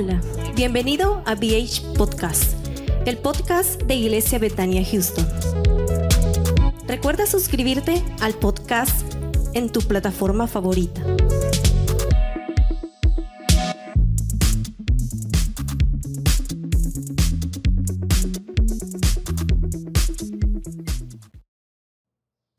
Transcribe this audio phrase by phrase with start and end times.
[0.00, 0.20] Hola,
[0.54, 2.54] bienvenido a BH Podcast,
[3.04, 5.26] el podcast de Iglesia Betania Houston.
[6.86, 9.12] Recuerda suscribirte al podcast
[9.54, 11.02] en tu plataforma favorita.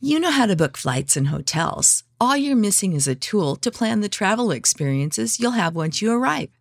[0.02, 2.04] You know how to book flights and hotels.
[2.20, 6.12] All you're missing is a tool to plan the travel experiences you'll have once you
[6.12, 6.50] arrive.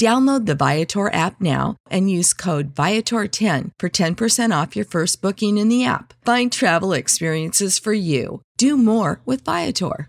[0.00, 5.58] Download the Viator app now and use code Viator10 for 10% off your first booking
[5.58, 6.14] in the app.
[6.24, 8.40] Find travel experiences for you.
[8.56, 10.08] Do more with Viator.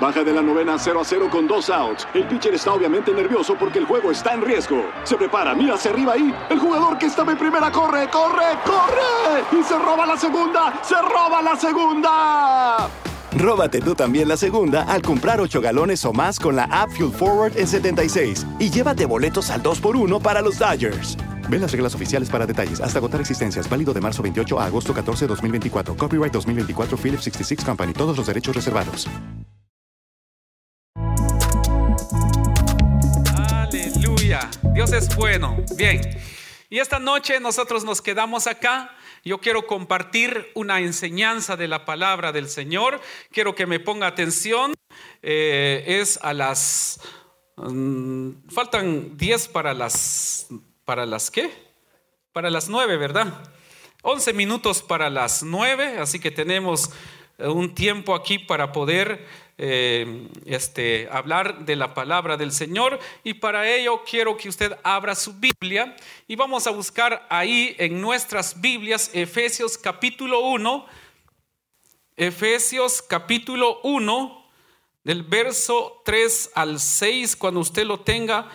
[0.00, 2.06] Baja de la novena 0 a 0 con dos outs.
[2.14, 4.84] El pitcher está obviamente nervioso porque el juego está en riesgo.
[5.02, 6.32] Se prepara, mira hacia arriba ahí.
[6.48, 9.58] El jugador que estaba en primera corre, corre, corre.
[9.58, 12.88] Y se roba la segunda, se roba la segunda.
[13.38, 17.12] Róbate tú también la segunda al comprar 8 galones o más con la app Fuel
[17.12, 21.18] Forward en 76 y llévate boletos al 2x1 para los Dodgers.
[21.50, 22.80] Ve las reglas oficiales para detalles.
[22.80, 23.68] Hasta agotar existencias.
[23.68, 25.96] Válido de marzo 28 a agosto 14, 2024.
[25.96, 27.92] Copyright 2024 Philips 66 Company.
[27.92, 29.06] Todos los derechos reservados.
[33.36, 34.50] Aleluya.
[34.74, 35.58] Dios es bueno.
[35.76, 36.00] Bien.
[36.70, 38.90] Y esta noche nosotros nos quedamos acá.
[39.26, 43.00] Yo quiero compartir una enseñanza de la palabra del Señor.
[43.32, 44.72] Quiero que me ponga atención.
[45.20, 47.00] Eh, es a las...
[47.56, 50.46] mm, faltan 10 para las...
[50.84, 51.50] ¿Para las qué?
[52.30, 53.50] Para las 9, ¿verdad?
[54.02, 56.92] 11 minutos para las 9, así que tenemos
[57.38, 59.26] eh, un tiempo aquí para poder
[59.58, 62.98] eh, este, hablar de la palabra del Señor.
[63.24, 65.96] Y para ello quiero que usted abra su Biblia
[66.28, 70.86] y vamos a buscar ahí en nuestras Biblias Efesios capítulo 1,
[72.16, 74.46] Efesios capítulo 1,
[75.04, 78.48] del verso 3 al 6, cuando usted lo tenga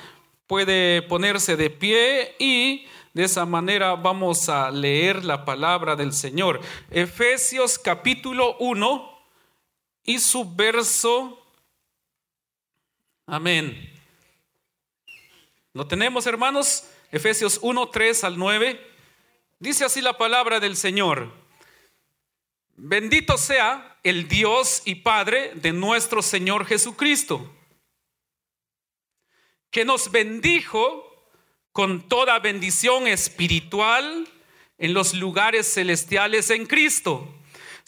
[0.47, 6.59] puede ponerse de pie y de esa manera vamos a leer la palabra del Señor.
[6.89, 9.10] Efesios capítulo 1
[10.03, 11.37] y su verso.
[13.25, 13.91] Amén.
[15.73, 16.85] ¿Lo tenemos, hermanos?
[17.11, 18.91] Efesios 1, 3 al 9.
[19.59, 21.31] Dice así la palabra del Señor.
[22.75, 27.53] Bendito sea el Dios y Padre de nuestro Señor Jesucristo,
[29.69, 31.07] que nos bendijo
[31.71, 34.27] con toda bendición espiritual
[34.77, 37.31] en los lugares celestiales en Cristo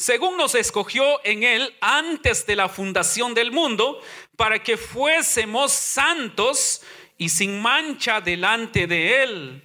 [0.03, 4.01] según nos escogió en Él antes de la fundación del mundo,
[4.35, 6.81] para que fuésemos santos
[7.17, 9.63] y sin mancha delante de Él.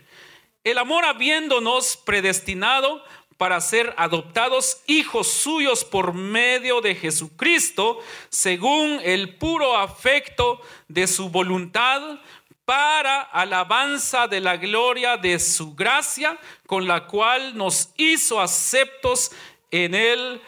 [0.62, 3.02] El amor habiéndonos predestinado
[3.36, 11.30] para ser adoptados hijos suyos por medio de Jesucristo, según el puro afecto de su
[11.30, 12.20] voluntad,
[12.64, 19.32] para alabanza de la gloria de su gracia, con la cual nos hizo aceptos
[19.70, 20.40] en el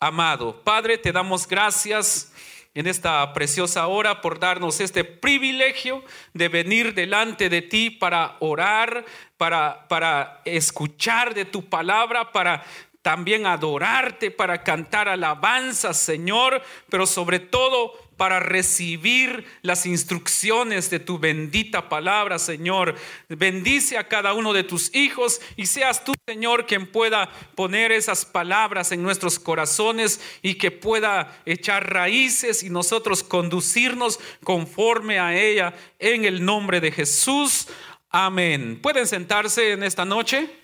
[0.00, 0.62] amado.
[0.62, 2.32] Padre, te damos gracias
[2.74, 9.04] en esta preciosa hora por darnos este privilegio de venir delante de ti para orar,
[9.36, 12.64] para, para escuchar de tu palabra, para
[13.00, 21.18] también adorarte, para cantar alabanzas, Señor, pero sobre todo para recibir las instrucciones de tu
[21.18, 22.94] bendita palabra, Señor.
[23.28, 28.24] Bendice a cada uno de tus hijos y seas tú, Señor, quien pueda poner esas
[28.24, 35.74] palabras en nuestros corazones y que pueda echar raíces y nosotros conducirnos conforme a ella
[35.98, 37.68] en el nombre de Jesús.
[38.10, 38.78] Amén.
[38.80, 40.63] ¿Pueden sentarse en esta noche?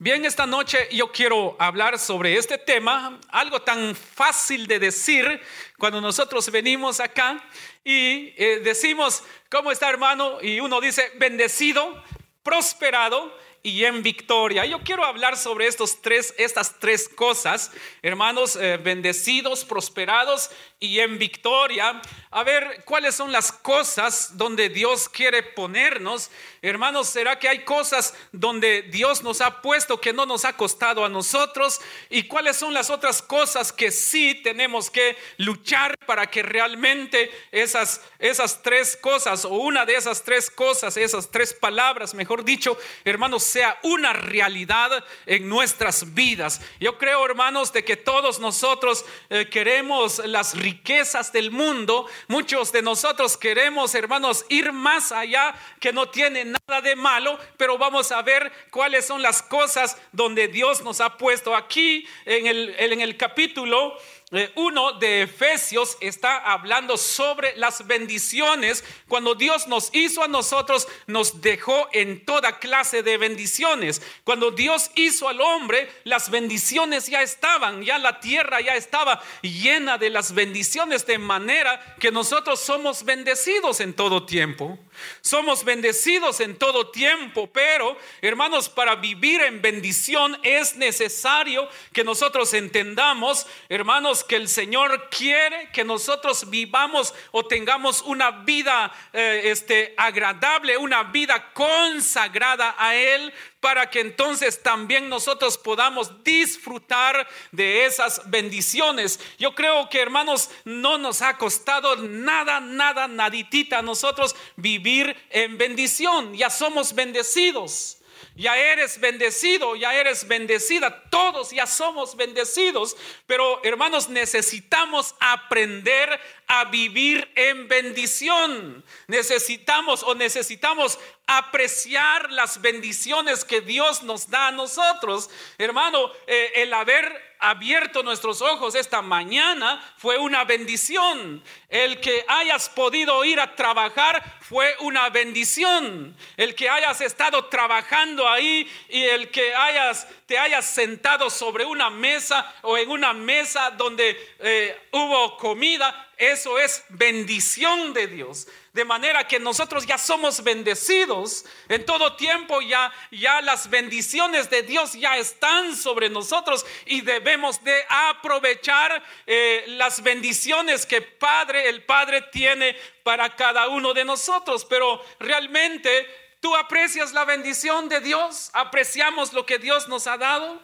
[0.00, 5.40] Bien, esta noche yo quiero hablar sobre este tema, algo tan fácil de decir
[5.76, 7.44] cuando nosotros venimos acá
[7.82, 10.40] y eh, decimos, ¿cómo está hermano?
[10.40, 12.00] Y uno dice, bendecido,
[12.44, 14.64] prosperado y en victoria.
[14.64, 21.18] Yo quiero hablar sobre estos tres, estas tres cosas, hermanos, eh, bendecidos, prosperados y en
[21.18, 22.00] victoria.
[22.30, 28.14] A ver, ¿cuáles son las cosas donde Dios quiere ponernos Hermanos, ¿será que hay cosas
[28.32, 31.80] donde Dios nos ha puesto que no nos ha costado a nosotros?
[32.10, 38.00] ¿Y cuáles son las otras cosas que sí tenemos que luchar para que realmente esas,
[38.18, 43.44] esas tres cosas o una de esas tres cosas, esas tres palabras, mejor dicho, hermanos,
[43.44, 46.60] sea una realidad en nuestras vidas?
[46.80, 52.06] Yo creo, hermanos, de que todos nosotros eh, queremos las riquezas del mundo.
[52.26, 57.78] Muchos de nosotros queremos, hermanos, ir más allá que no tiene nada de malo, pero
[57.78, 62.74] vamos a ver cuáles son las cosas donde Dios nos ha puesto aquí en el,
[62.78, 63.96] en el capítulo
[64.30, 68.84] eh, uno de Efesios está hablando sobre las bendiciones.
[69.08, 74.02] Cuando Dios nos hizo a nosotros, nos dejó en toda clase de bendiciones.
[74.24, 79.96] Cuando Dios hizo al hombre, las bendiciones ya estaban, ya la tierra ya estaba llena
[79.96, 84.78] de las bendiciones, de manera que nosotros somos bendecidos en todo tiempo.
[85.20, 92.54] Somos bendecidos en todo tiempo, pero hermanos, para vivir en bendición es necesario que nosotros
[92.54, 99.94] entendamos, hermanos, que el Señor quiere que nosotros vivamos o tengamos una vida eh, este,
[99.96, 108.22] agradable, una vida consagrada a Él, para que entonces también nosotros podamos disfrutar de esas
[108.30, 109.20] bendiciones.
[109.38, 115.58] Yo creo que hermanos, no nos ha costado nada, nada, naditita a nosotros vivir en
[115.58, 116.34] bendición.
[116.34, 117.97] Ya somos bendecidos.
[118.38, 122.96] Ya eres bendecido, ya eres bendecida, todos ya somos bendecidos,
[123.26, 126.08] pero hermanos necesitamos aprender
[126.46, 128.84] a vivir en bendición.
[129.08, 135.30] Necesitamos o necesitamos apreciar las bendiciones que Dios nos da a nosotros.
[135.58, 141.42] Hermano, eh, el haber abierto nuestros ojos esta mañana fue una bendición.
[141.68, 146.16] El que hayas podido ir a trabajar fue una bendición.
[146.36, 151.88] El que hayas estado trabajando ahí y el que hayas te hayas sentado sobre una
[151.88, 158.46] mesa o en una mesa donde eh, hubo comida, eso es bendición de Dios.
[158.78, 164.62] De manera que nosotros ya somos bendecidos en todo tiempo, ya, ya las bendiciones de
[164.62, 171.82] Dios ya están sobre nosotros y debemos de aprovechar eh, las bendiciones que Padre, el
[171.86, 174.64] Padre tiene para cada uno de nosotros.
[174.64, 180.62] Pero realmente tú aprecias la bendición de Dios, apreciamos lo que Dios nos ha dado.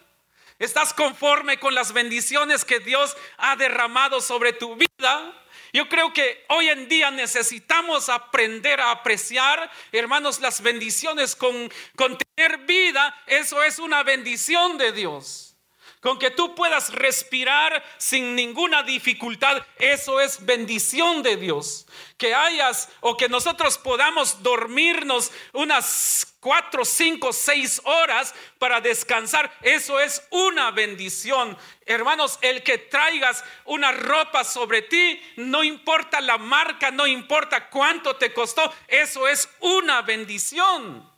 [0.61, 5.44] ¿Estás conforme con las bendiciones que Dios ha derramado sobre tu vida?
[5.75, 12.17] Yo creo que hoy en día necesitamos aprender a apreciar, hermanos, las bendiciones con, con
[12.17, 13.13] tener vida.
[13.27, 15.55] Eso es una bendición de Dios
[15.99, 21.87] con que tú puedas respirar sin ninguna dificultad, eso es bendición de Dios.
[22.19, 29.99] Que hayas o que nosotros podamos dormirnos unas cuatro, cinco, seis horas para descansar, eso
[29.99, 31.57] es una bendición.
[31.87, 38.17] Hermanos, el que traigas una ropa sobre ti, no importa la marca, no importa cuánto
[38.17, 41.11] te costó, eso es una bendición.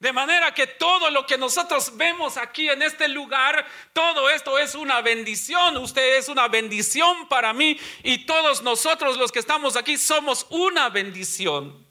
[0.00, 4.74] De manera que todo lo que nosotros vemos aquí en este lugar, todo esto es
[4.74, 5.76] una bendición.
[5.76, 10.88] Usted es una bendición para mí y todos nosotros los que estamos aquí somos una
[10.88, 11.83] bendición.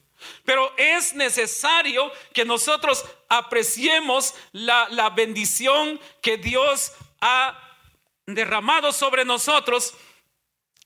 [0.45, 7.59] Pero es necesario que nosotros apreciemos la, la bendición que Dios ha
[8.25, 9.93] derramado sobre nosotros.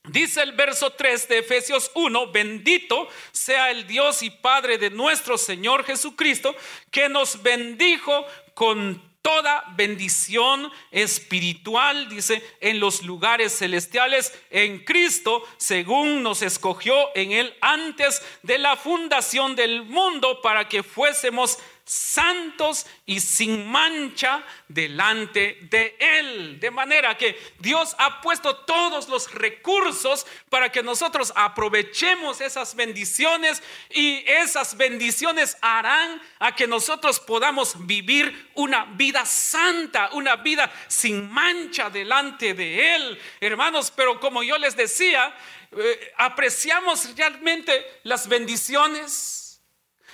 [0.04, 5.36] Dice el verso 3 de Efesios 1, bendito sea el Dios y Padre de nuestro
[5.36, 6.54] Señor Jesucristo,
[6.90, 16.22] que nos bendijo con toda bendición espiritual, dice, en los lugares celestiales en Cristo, según
[16.22, 23.20] nos escogió en él antes de la fundación del mundo para que fuésemos santos y
[23.20, 26.60] sin mancha delante de Él.
[26.60, 33.62] De manera que Dios ha puesto todos los recursos para que nosotros aprovechemos esas bendiciones
[33.90, 41.30] y esas bendiciones harán a que nosotros podamos vivir una vida santa, una vida sin
[41.30, 43.18] mancha delante de Él.
[43.40, 45.34] Hermanos, pero como yo les decía,
[45.72, 49.47] eh, apreciamos realmente las bendiciones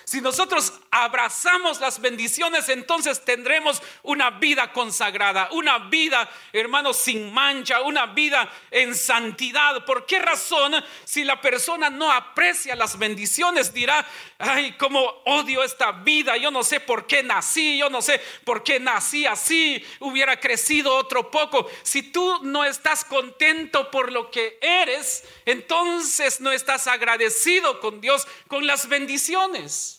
[0.05, 7.81] si nosotros abrazamos las bendiciones, entonces tendremos una vida consagrada, una vida, hermanos, sin mancha,
[7.81, 9.85] una vida en santidad.
[9.87, 10.75] ¿Por qué razón?
[11.05, 14.07] Si la persona no aprecia las bendiciones, dirá,
[14.39, 18.63] ay, cómo odio esta vida, yo no sé por qué nací, yo no sé por
[18.63, 21.67] qué nací así, hubiera crecido otro poco.
[21.83, 28.27] Si tú no estás contento por lo que eres, entonces no estás agradecido con Dios,
[28.49, 29.94] con las bendiciones.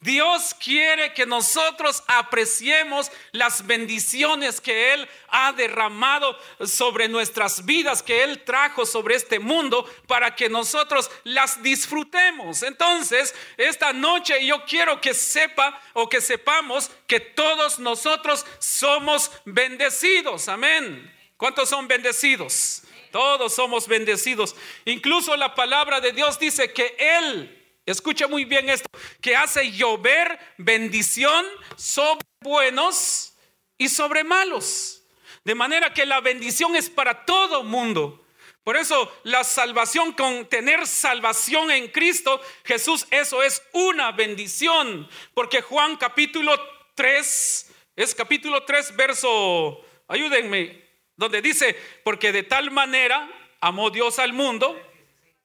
[0.00, 8.22] Dios quiere que nosotros apreciemos las bendiciones que Él ha derramado sobre nuestras vidas, que
[8.22, 12.62] Él trajo sobre este mundo para que nosotros las disfrutemos.
[12.62, 20.48] Entonces, esta noche yo quiero que sepa o que sepamos que todos nosotros somos bendecidos.
[20.48, 21.12] Amén.
[21.36, 22.82] ¿Cuántos son bendecidos?
[23.10, 24.54] Todos somos bendecidos.
[24.84, 27.57] Incluso la palabra de Dios dice que Él
[27.90, 28.86] Escucha muy bien esto,
[29.22, 33.34] que hace llover bendición sobre buenos
[33.78, 35.02] y sobre malos.
[35.42, 38.26] De manera que la bendición es para todo mundo.
[38.62, 45.08] Por eso la salvación, con tener salvación en Cristo, Jesús, eso es una bendición.
[45.32, 46.60] Porque Juan capítulo
[46.94, 50.84] 3, es capítulo 3, verso, ayúdenme,
[51.16, 53.30] donde dice, porque de tal manera
[53.62, 54.78] amó Dios al mundo.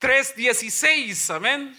[0.02, 1.74] 3.16, amén.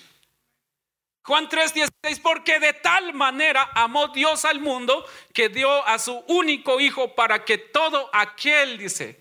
[1.27, 6.81] Juan 3:16, porque de tal manera amó Dios al mundo que dio a su único
[6.81, 9.21] hijo para que todo aquel, dice,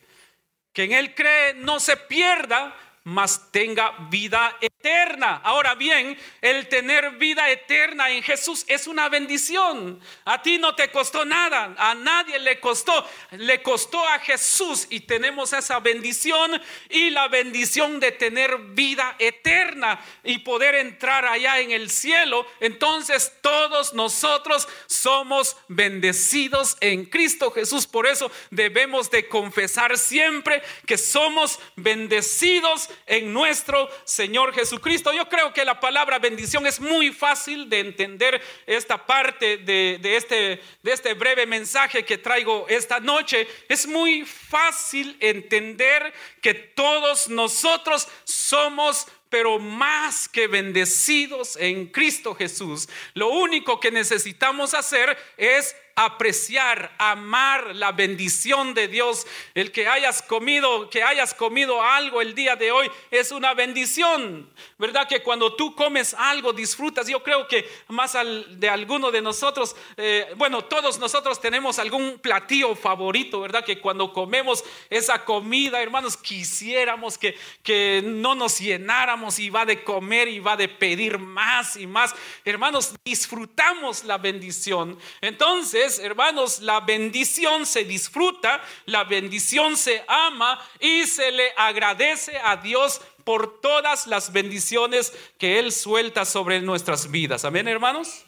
[0.74, 5.42] que en él cree no se pierda, mas tenga vida eterna.
[5.44, 10.00] Ahora bien, el tener vida eterna en Jesús es una bendición.
[10.24, 15.02] A ti no te costó nada, a nadie le costó, le costó a Jesús y
[15.02, 21.72] tenemos esa bendición y la bendición de tener vida eterna y poder entrar allá en
[21.72, 22.48] el cielo.
[22.62, 27.86] Entonces todos nosotros somos bendecidos en Cristo Jesús.
[27.86, 35.14] Por eso debemos de confesar siempre que somos bendecidos en nuestro Señor Jesucristo.
[35.14, 40.62] Yo creo que la palabra bendición es muy fácil de entender esta parte de, este,
[40.84, 43.48] este breve mensaje que traigo esta noche.
[43.70, 52.88] Es muy fácil entender que todos nosotros somos pero más que bendecidos en Cristo Jesús.
[53.16, 59.28] Lo único que necesitamos hacer es apreciar, amar la bendición de Dios.
[59.54, 64.50] El que hayas comido, que hayas comido algo el día de hoy es una bendición.
[64.78, 65.08] ¿Verdad?
[65.08, 67.08] Que cuando tú comes algo disfrutas.
[67.08, 68.14] Yo creo que más
[68.50, 73.64] de alguno de nosotros, eh, bueno, todos nosotros tenemos algún platillo favorito, ¿verdad?
[73.64, 79.84] Que cuando comemos esa comida, hermanos, quisiéramos que, que no nos llenáramos y va de
[79.84, 82.14] comer y va de pedir más y más.
[82.44, 84.98] Hermanos, disfrutamos la bendición.
[85.22, 92.58] Entonces, hermanos, la bendición se disfruta, la bendición se ama y se le agradece a
[92.58, 97.46] Dios por todas las bendiciones que Él suelta sobre nuestras vidas.
[97.46, 98.26] Amén, hermanos.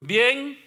[0.00, 0.58] Bien.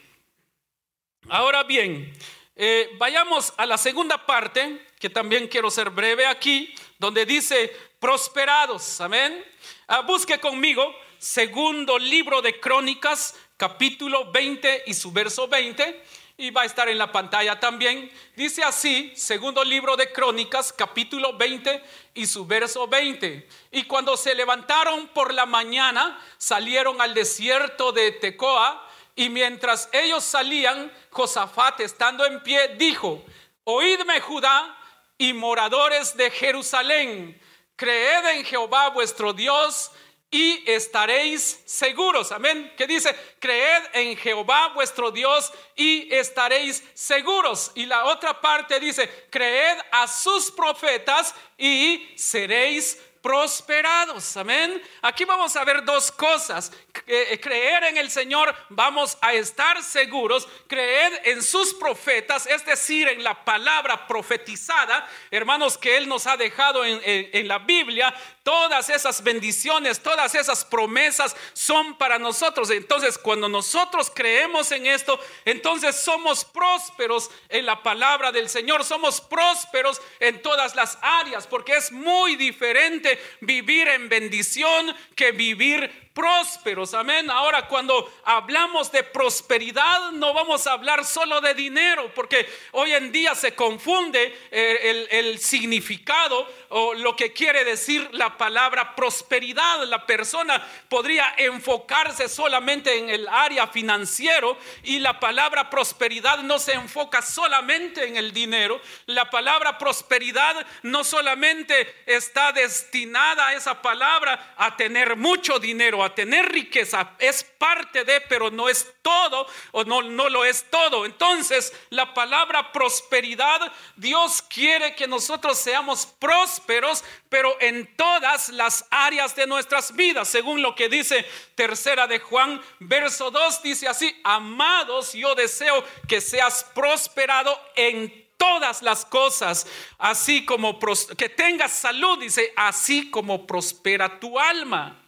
[1.29, 2.13] Ahora bien,
[2.55, 9.01] eh, vayamos a la segunda parte, que también quiero ser breve aquí, donde dice prosperados.
[9.01, 9.43] Amén.
[9.87, 16.03] Ah, busque conmigo segundo libro de Crónicas, capítulo 20 y su verso 20,
[16.35, 18.11] y va a estar en la pantalla también.
[18.35, 21.81] Dice así, segundo libro de Crónicas, capítulo 20
[22.13, 23.47] y su verso 20.
[23.71, 30.25] Y cuando se levantaron por la mañana, salieron al desierto de Tecoa, y mientras ellos
[30.25, 33.23] salían, Josafat, estando en pie, dijo,
[33.63, 34.77] oídme Judá
[35.17, 37.41] y moradores de Jerusalén,
[37.77, 39.89] creed en Jehová vuestro Dios,
[40.33, 42.31] y estaréis seguros.
[42.31, 42.73] Amén.
[42.75, 47.71] Que dice, creed en Jehová vuestro Dios y estaréis seguros.
[47.75, 54.35] Y la otra parte dice, creed a sus profetas y seréis prosperados.
[54.35, 54.83] Amén.
[55.01, 56.73] Aquí vamos a ver dos cosas.
[57.07, 60.47] Eh, creer en el Señor, vamos a estar seguros.
[60.67, 66.35] Creer en sus profetas, es decir, en la palabra profetizada, hermanos, que Él nos ha
[66.35, 68.13] dejado en, en la Biblia.
[68.43, 72.69] Todas esas bendiciones, todas esas promesas son para nosotros.
[72.71, 78.83] Entonces, cuando nosotros creemos en esto, entonces somos prósperos en la palabra del Señor.
[78.83, 85.89] Somos prósperos en todas las áreas, porque es muy diferente vivir en bendición que vivir
[86.13, 86.93] prósperos.
[86.93, 87.29] Amén.
[87.29, 93.11] Ahora, cuando hablamos de prosperidad, no vamos a hablar solo de dinero, porque hoy en
[93.11, 99.83] día se confunde eh, el, significado o lo que quiere decir la palabra prosperidad.
[99.85, 106.73] La persona podría enfocarse solamente en el área financiero y la palabra prosperidad no se
[106.73, 108.79] enfoca solamente en el dinero.
[109.07, 116.15] La palabra prosperidad no solamente está destinada a esa palabra a tener mucho dinero a
[116.15, 121.05] tener riqueza, es parte de, pero no es todo o no, no lo es todo.
[121.05, 129.35] Entonces, la palabra prosperidad, Dios quiere que nosotros seamos prósperos, pero en todas las áreas
[129.35, 135.13] de nuestras vidas, según lo que dice tercera de Juan, verso 2, dice así, amados,
[135.13, 139.65] yo deseo que seas prosperado en todas las cosas,
[139.97, 140.77] así como
[141.17, 145.02] que tengas salud, dice, así como prospera tu alma.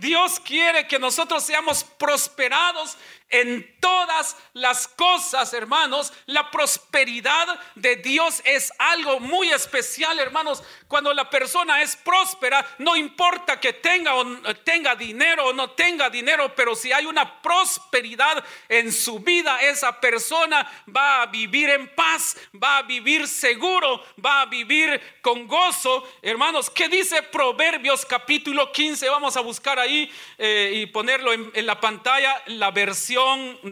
[0.00, 2.96] Dios quiere que nosotros seamos prosperados
[3.30, 6.12] en todas las cosas, hermanos.
[6.26, 10.62] La prosperidad de Dios es algo muy especial, hermanos.
[10.88, 14.24] Cuando la persona es próspera, no importa que tenga o
[14.64, 20.00] tenga dinero o no tenga dinero, pero si hay una prosperidad en su vida, esa
[20.00, 26.08] persona va a vivir en paz, va a vivir seguro, va a vivir con gozo.
[26.20, 29.08] Hermanos, ¿qué dice Proverbios capítulo 15?
[29.08, 33.19] Vamos a buscar ahí eh, y ponerlo en la pantalla, la versión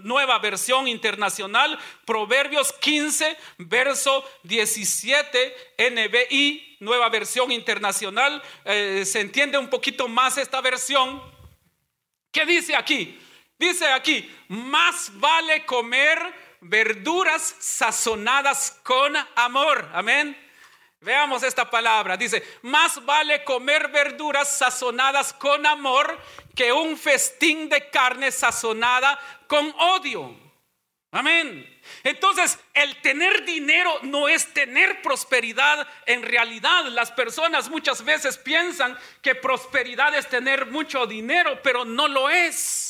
[0.02, 5.54] nueva versión internacional, Proverbios 15, verso 17,
[5.90, 8.42] NBI, nueva versión internacional.
[8.64, 11.22] Eh, se entiende un poquito más esta versión.
[12.32, 13.18] ¿Qué dice aquí?
[13.58, 16.18] Dice aquí, más vale comer
[16.60, 19.88] verduras sazonadas con amor.
[19.92, 20.47] Amén.
[21.00, 22.16] Veamos esta palabra.
[22.16, 26.18] Dice, más vale comer verduras sazonadas con amor
[26.54, 30.36] que un festín de carne sazonada con odio.
[31.10, 31.80] Amén.
[32.02, 36.84] Entonces, el tener dinero no es tener prosperidad en realidad.
[36.86, 42.87] Las personas muchas veces piensan que prosperidad es tener mucho dinero, pero no lo es.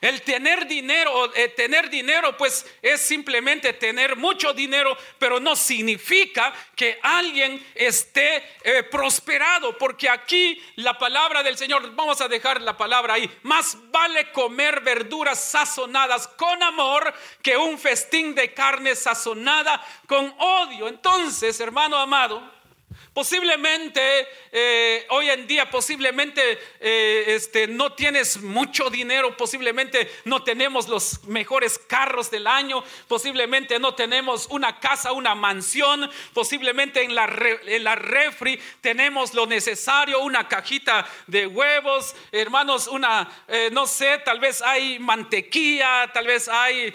[0.00, 6.52] El tener dinero, eh, tener dinero, pues es simplemente tener mucho dinero, pero no significa
[6.76, 12.76] que alguien esté eh, prosperado, porque aquí la palabra del Señor, vamos a dejar la
[12.76, 19.84] palabra ahí, más vale comer verduras sazonadas con amor que un festín de carne sazonada
[20.06, 20.88] con odio.
[20.88, 22.53] Entonces, hermano amado,
[23.14, 30.88] Posiblemente eh, hoy en día, posiblemente eh, este, no tienes mucho dinero, posiblemente no tenemos
[30.88, 37.32] los mejores carros del año, posiblemente no tenemos una casa, una mansión, posiblemente en la,
[37.66, 44.18] en la refri tenemos lo necesario, una cajita de huevos, hermanos, una, eh, no sé,
[44.24, 46.92] tal vez hay mantequilla, tal vez hay,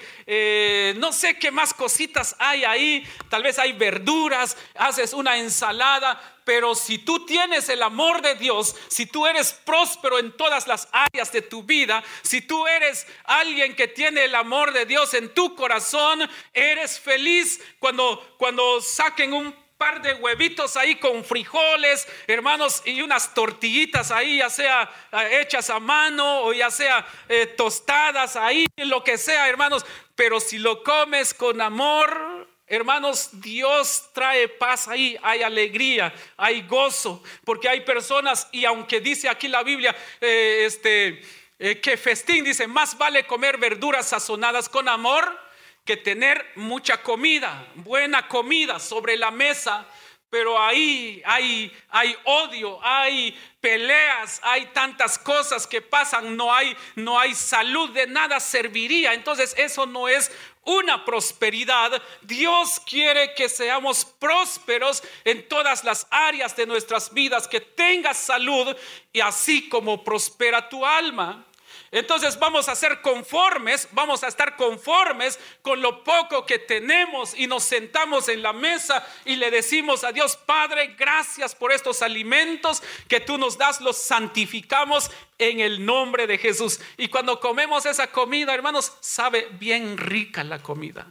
[0.97, 6.08] no sé qué más cositas hay ahí, tal vez hay verduras, haces una ensalada
[6.43, 10.87] pero si tú tienes el amor de Dios, si tú eres próspero en todas las
[10.91, 15.33] áreas de tu vida, si tú eres alguien que tiene el amor de Dios en
[15.33, 22.81] tu corazón, eres feliz cuando, cuando saquen un par de huevitos ahí con frijoles, hermanos,
[22.83, 28.35] y unas tortillitas ahí, ya sea eh, hechas a mano o ya sea eh, tostadas
[28.35, 29.85] ahí, lo que sea, hermanos.
[30.15, 37.23] Pero si lo comes con amor, Hermanos, Dios trae paz ahí, hay alegría, hay gozo,
[37.43, 41.19] porque hay personas, y aunque dice aquí la Biblia, eh, este,
[41.57, 45.35] eh, que festín, dice, más vale comer verduras sazonadas con amor
[45.83, 49.87] que tener mucha comida, buena comida sobre la mesa,
[50.29, 57.19] pero ahí hay, hay odio, hay peleas, hay tantas cosas que pasan, no hay, no
[57.19, 59.13] hay salud, de nada serviría.
[59.13, 60.31] Entonces eso no es
[60.65, 62.01] una prosperidad.
[62.21, 68.75] Dios quiere que seamos prósperos en todas las áreas de nuestras vidas, que tengas salud
[69.11, 71.45] y así como prospera tu alma.
[71.91, 77.47] Entonces vamos a ser conformes, vamos a estar conformes con lo poco que tenemos y
[77.47, 82.83] nos sentamos en la mesa y le decimos a Dios, Padre, gracias por estos alimentos
[83.07, 86.79] que tú nos das, los santificamos en el nombre de Jesús.
[86.97, 91.07] Y cuando comemos esa comida, hermanos, sabe bien rica la comida.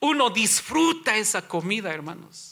[0.00, 2.47] Uno disfruta esa comida, hermanos.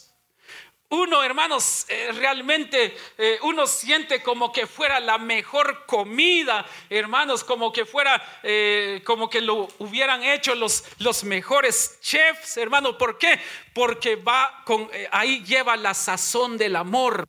[0.89, 7.73] Uno, hermanos, eh, realmente eh, uno siente como que fuera la mejor comida, hermanos, como
[7.73, 12.95] que fuera, eh, como que lo hubieran hecho los, los mejores chefs, hermanos.
[12.97, 13.41] ¿Por qué?
[13.75, 17.27] Porque va con, ahí lleva la sazón del amor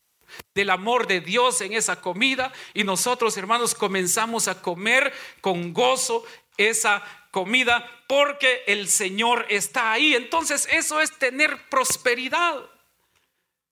[0.53, 6.25] del amor de Dios en esa comida y nosotros hermanos comenzamos a comer con gozo
[6.57, 10.15] esa comida porque el Señor está ahí.
[10.15, 12.69] Entonces eso es tener prosperidad.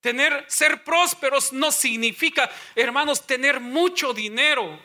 [0.06, 4.80] Tener, ser prósperos no significa, hermanos, tener mucho dinero.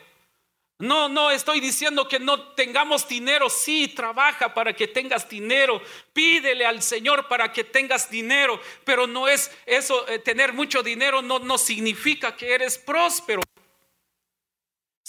[0.79, 3.47] No, no estoy diciendo que no tengamos dinero.
[3.47, 5.79] Sí, trabaja para que tengas dinero.
[6.11, 8.59] Pídele al Señor para que tengas dinero.
[8.83, 13.43] Pero no es eso, eh, tener mucho dinero no, no significa que eres próspero.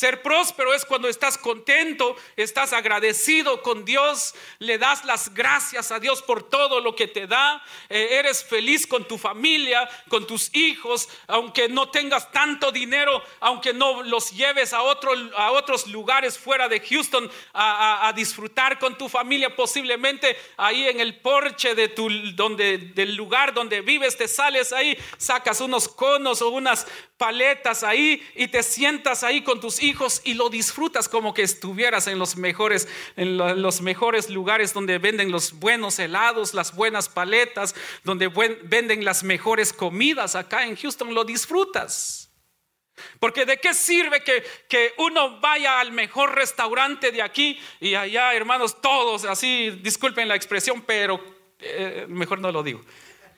[0.03, 6.01] Ser próspero es cuando estás contento, estás agradecido con Dios, le das las gracias a
[6.01, 10.53] Dios por todo lo que te da, eh, eres feliz con tu familia, con tus
[10.57, 16.37] hijos, aunque no tengas tanto dinero, aunque no los lleves a, otro, a otros lugares
[16.37, 22.09] fuera de Houston a, disfrutar con tu familia, posiblemente ahí en el porche de tu,
[22.35, 28.21] donde, del lugar donde vives, te sales ahí, sacas unos conos o unas paletas ahí
[28.35, 29.92] y te sientas ahí con tus hijos
[30.25, 35.31] y lo disfrutas como que estuvieras en los mejores, en los mejores lugares donde venden
[35.31, 37.75] los buenos helados, las buenas paletas,
[38.05, 42.31] donde venden las mejores comidas acá en Houston, lo disfrutas.
[43.19, 48.35] Porque de qué sirve que, que, uno vaya al mejor restaurante de aquí y allá,
[48.35, 51.23] hermanos, todos así, disculpen la expresión, pero
[51.59, 52.83] eh, mejor no lo digo.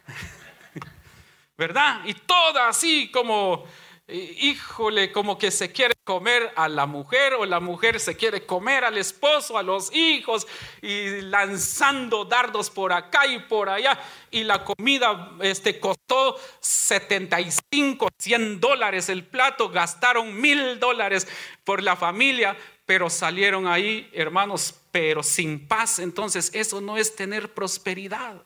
[1.56, 2.00] ¿Verdad?
[2.04, 3.64] Y todo así como
[4.08, 8.84] híjole, como que se quiere comer a la mujer o la mujer se quiere comer
[8.84, 10.46] al esposo, a los hijos
[10.82, 13.98] y lanzando dardos por acá y por allá
[14.30, 21.26] y la comida este costó 75, 100 dólares el plato, gastaron mil dólares
[21.64, 25.98] por la familia, pero salieron ahí, hermanos, pero sin paz.
[25.98, 28.42] Entonces eso no es tener prosperidad.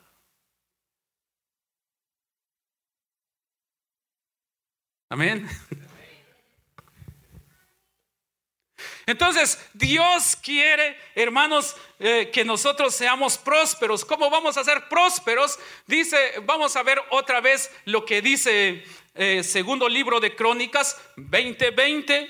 [5.11, 5.49] Amén.
[9.07, 14.05] Entonces, Dios quiere, hermanos, eh, que nosotros seamos prósperos.
[14.05, 15.57] ¿Cómo vamos a ser prósperos?
[15.87, 18.83] Dice, vamos a ver otra vez lo que dice
[19.15, 22.29] eh, segundo libro de Crónicas 2020.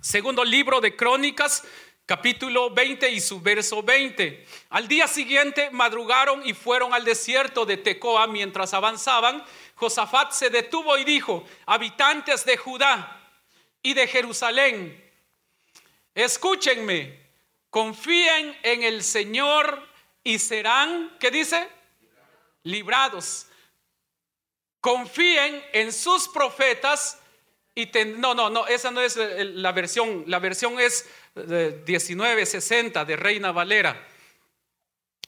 [0.00, 1.62] Segundo libro de Crónicas
[2.08, 4.46] capítulo 20 y su verso 20.
[4.70, 9.44] Al día siguiente madrugaron y fueron al desierto de Tecoa mientras avanzaban.
[9.74, 13.30] Josafat se detuvo y dijo, habitantes de Judá
[13.82, 15.12] y de Jerusalén,
[16.14, 17.20] escúchenme,
[17.68, 19.86] confíen en el Señor
[20.24, 21.68] y serán, ¿qué dice?
[22.62, 23.48] Librados.
[24.80, 27.20] Confíen en sus profetas
[27.78, 33.52] y no, no, no, esa no es la versión, la versión es 1960 de Reina
[33.52, 34.04] Valera.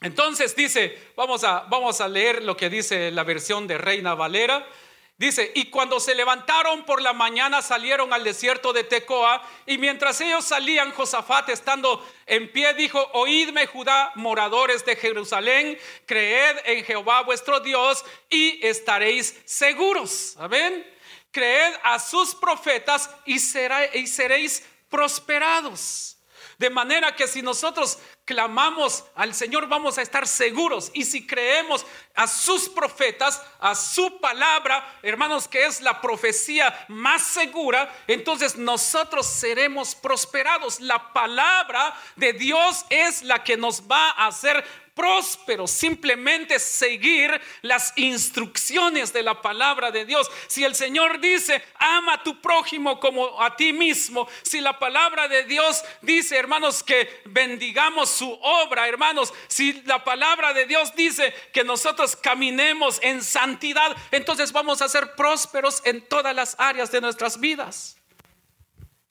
[0.01, 4.67] Entonces dice, vamos a, vamos a leer lo que dice la versión de Reina Valera.
[5.15, 10.19] Dice, y cuando se levantaron por la mañana salieron al desierto de Tecoa, y mientras
[10.19, 17.21] ellos salían, Josafat estando en pie dijo, oídme Judá, moradores de Jerusalén, creed en Jehová
[17.21, 20.35] vuestro Dios y estaréis seguros.
[20.37, 20.85] Amén.
[21.31, 26.17] Creed a sus profetas y, y seréis prosperados.
[26.57, 30.91] De manera que si nosotros clamamos al Señor vamos a estar seguros.
[30.93, 37.23] Y si creemos a sus profetas, a su palabra, hermanos, que es la profecía más
[37.23, 40.79] segura, entonces nosotros seremos prosperados.
[40.79, 47.93] La palabra de Dios es la que nos va a hacer próspero, simplemente seguir las
[47.95, 50.29] instrucciones de la palabra de Dios.
[50.47, 55.27] Si el Señor dice, ama a tu prójimo como a ti mismo, si la palabra
[55.27, 61.33] de Dios dice, hermanos, que bendigamos su obra, hermanos, si la palabra de Dios dice
[61.53, 67.01] que nosotros caminemos en santidad, entonces vamos a ser prósperos en todas las áreas de
[67.01, 67.97] nuestras vidas.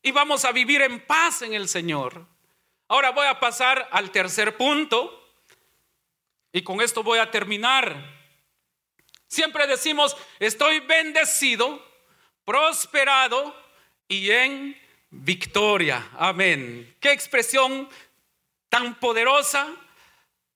[0.03, 2.27] Y vamos a vivir en paz en el Señor.
[2.89, 5.17] Ahora voy a pasar al tercer punto
[6.53, 8.21] y con esto voy a terminar.
[9.29, 11.81] Siempre decimos, estoy bendecido,
[12.45, 13.55] prosperado
[14.09, 14.77] y en
[15.11, 16.11] victoria.
[16.19, 16.97] Amén.
[16.99, 17.89] Qué expresión
[18.69, 19.69] tan poderosa,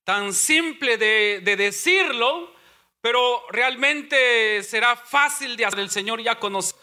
[0.04, 2.54] tan simple de, decirlo,
[3.00, 5.80] pero realmente será fácil de hacer.
[5.80, 6.74] El Señor ya conoce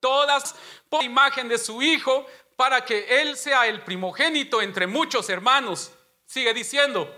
[0.00, 0.54] todas
[0.88, 5.92] por imagen de su Hijo para que Él sea el primogénito entre muchos hermanos.
[6.24, 7.12] Sigue diciendo,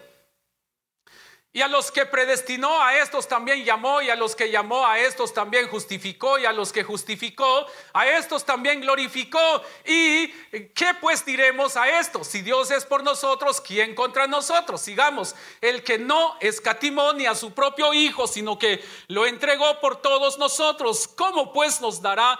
[1.52, 5.00] y a los que predestinó a estos también llamó, y a los que llamó a
[5.00, 9.62] estos también justificó, y a los que justificó a estos también glorificó.
[9.84, 10.28] ¿Y
[10.74, 12.22] qué pues diremos a esto?
[12.22, 14.80] Si Dios es por nosotros, ¿quién contra nosotros?
[14.80, 15.34] Sigamos.
[15.60, 20.38] El que no escatimó ni a su propio Hijo, sino que lo entregó por todos
[20.38, 22.38] nosotros, ¿cómo pues nos dará,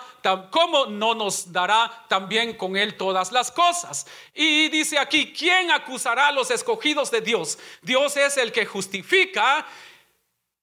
[0.51, 4.07] cómo no nos dará también con él todas las cosas?
[4.35, 7.59] Y dice aquí, ¿quién acusará a los escogidos de Dios?
[7.83, 8.67] Dios es el que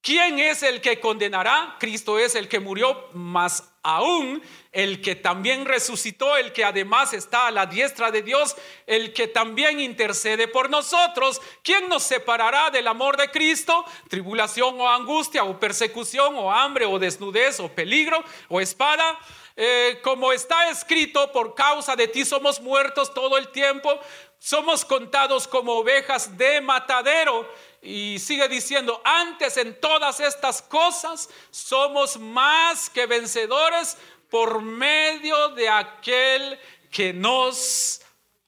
[0.02, 1.76] ¿quién es el que condenará?
[1.78, 7.46] Cristo es el que murió, más aún el que también resucitó, el que además está
[7.46, 8.54] a la diestra de Dios,
[8.86, 11.40] el que también intercede por nosotros.
[11.62, 13.84] ¿Quién nos separará del amor de Cristo?
[14.08, 19.18] Tribulación o angustia o persecución o hambre o desnudez o peligro o espada.
[19.56, 23.98] Eh, como está escrito, por causa de ti somos muertos todo el tiempo,
[24.38, 27.52] somos contados como ovejas de matadero.
[27.82, 33.96] Y sigue diciendo, antes en todas estas cosas somos más que vencedores
[34.30, 36.58] por medio de aquel
[36.90, 38.02] que nos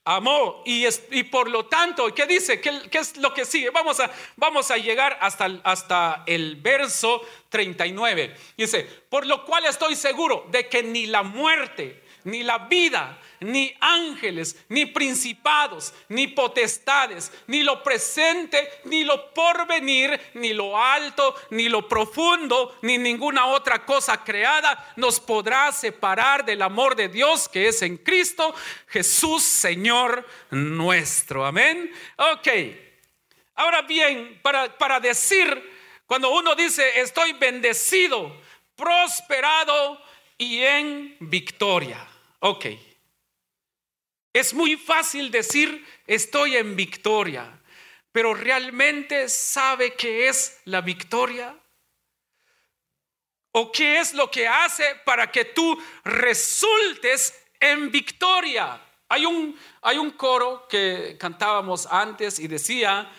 [0.04, 0.62] amó.
[0.64, 2.60] Y, y por lo tanto, ¿qué dice?
[2.60, 3.70] ¿Qué, es lo que sigue?
[3.70, 8.34] Vamos a, vamos a llegar hasta, hasta el verso 39.
[8.56, 13.74] Dice, por lo cual estoy seguro de que ni la muerte, ni la vida, ni
[13.80, 21.68] ángeles, ni principados, ni potestades, ni lo presente, ni lo porvenir, ni lo alto, ni
[21.68, 27.68] lo profundo, ni ninguna otra cosa creada nos podrá separar del amor de Dios que
[27.68, 28.54] es en Cristo
[28.88, 31.46] Jesús, Señor nuestro.
[31.46, 31.92] Amén.
[32.16, 32.48] Ok.
[33.54, 35.70] Ahora bien, para, para decir,
[36.06, 38.34] cuando uno dice estoy bendecido,
[38.74, 40.02] prosperado
[40.38, 42.09] y en victoria.
[42.40, 42.66] Ok.
[44.32, 47.60] Es muy fácil decir estoy en victoria,
[48.12, 51.56] pero ¿realmente sabe qué es la victoria?
[53.52, 58.80] ¿O qué es lo que hace para que tú resultes en victoria?
[59.08, 63.10] Hay un, hay un coro que cantábamos antes y decía,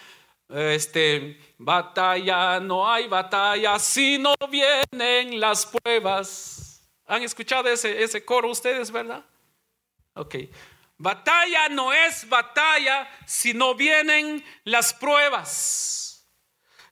[0.48, 6.61] este, batalla, no hay batalla si no vienen las pruebas.
[7.12, 9.26] ¿Han escuchado ese, ese coro ustedes, verdad?
[10.14, 10.36] Ok.
[10.98, 16.26] Batalla no es batalla si no vienen las pruebas.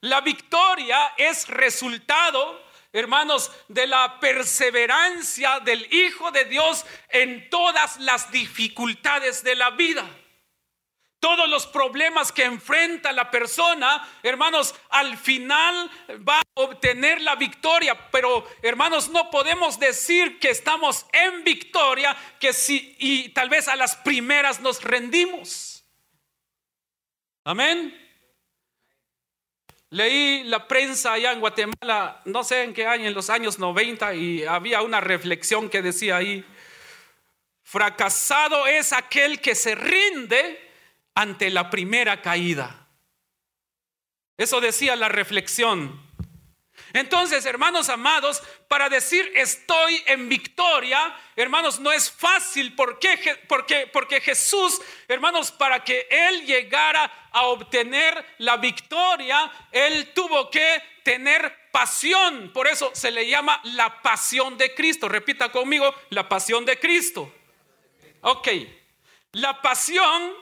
[0.00, 8.30] La victoria es resultado, hermanos, de la perseverancia del Hijo de Dios en todas las
[8.30, 10.06] dificultades de la vida.
[11.20, 15.90] Todos los problemas que enfrenta la persona, hermanos, al final
[16.26, 18.10] va a obtener la victoria.
[18.10, 23.76] Pero, hermanos, no podemos decir que estamos en victoria, que si y tal vez a
[23.76, 25.84] las primeras nos rendimos.
[27.44, 27.94] Amén.
[29.90, 34.14] Leí la prensa allá en Guatemala, no sé en qué año, en los años 90,
[34.14, 36.46] y había una reflexión que decía ahí,
[37.62, 40.69] fracasado es aquel que se rinde
[41.14, 42.88] ante la primera caída.
[44.36, 46.10] Eso decía la reflexión.
[46.92, 52.74] Entonces, hermanos amados, para decir estoy en victoria, hermanos, no es fácil.
[52.74, 53.18] ¿Por qué?
[53.46, 60.82] Porque, porque Jesús, hermanos, para que Él llegara a obtener la victoria, Él tuvo que
[61.04, 62.50] tener pasión.
[62.52, 65.08] Por eso se le llama la pasión de Cristo.
[65.08, 67.32] Repita conmigo, la pasión de Cristo.
[68.22, 68.48] Ok,
[69.32, 70.32] la pasión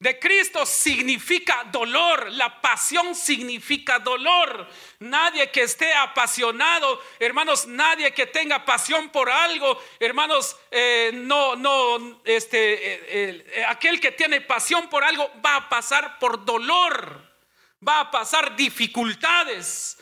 [0.00, 4.68] de Cristo significa dolor, la pasión significa dolor.
[5.00, 12.20] Nadie que esté apasionado, hermanos, nadie que tenga pasión por algo, hermanos, eh, no, no,
[12.24, 17.20] este, eh, eh, aquel que tiene pasión por algo va a pasar por dolor,
[17.86, 19.98] va a pasar dificultades.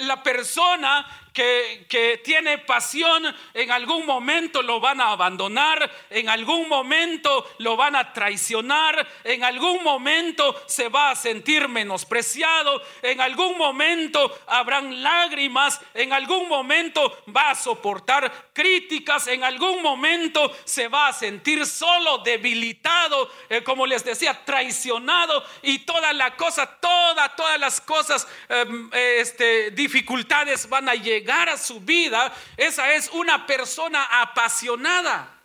[0.00, 7.48] La persona que, tiene pasión, en algún momento lo van a abandonar, en algún momento
[7.58, 14.38] lo van a traicionar, en algún momento se va a sentir menospreciado, en algún momento
[14.46, 21.12] habrán lágrimas, en algún momento va a soportar críticas, en algún momento se va a
[21.12, 27.80] sentir solo, debilitado, eh, como les decía, traicionado y toda la cosa, toda, todas las
[27.80, 35.40] cosas, em, este, dificultades van a llegar a su vida, esa es una persona apasionada.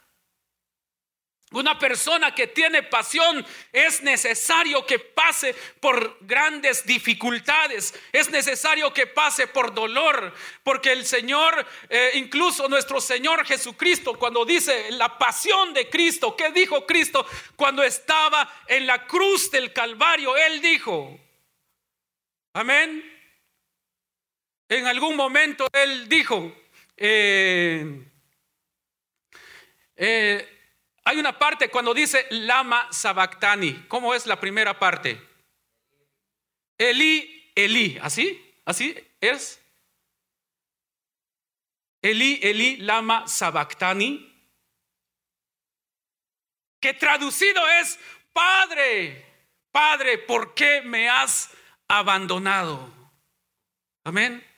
[1.51, 9.07] Una persona que tiene pasión es necesario que pase por grandes dificultades, es necesario que
[9.07, 10.33] pase por dolor,
[10.63, 16.51] porque el Señor, eh, incluso nuestro Señor Jesucristo, cuando dice la pasión de Cristo, ¿qué
[16.51, 20.35] dijo Cristo cuando estaba en la cruz del Calvario?
[20.35, 21.17] Él dijo,
[22.53, 23.14] amén.
[24.67, 26.55] En algún momento él dijo,
[26.97, 28.11] eh,
[29.95, 30.55] eh,
[31.03, 33.85] hay una parte cuando dice lama sabactani.
[33.87, 35.21] ¿Cómo es la primera parte?
[36.77, 38.41] Eli, Eli, ¿así?
[38.65, 39.61] ¿Así es?
[42.01, 44.31] Eli, Eli, lama sabactani.
[46.79, 47.99] Que traducido es,
[48.33, 49.25] Padre,
[49.71, 51.51] Padre, ¿por qué me has
[51.87, 52.93] abandonado?
[54.03, 54.54] Amén.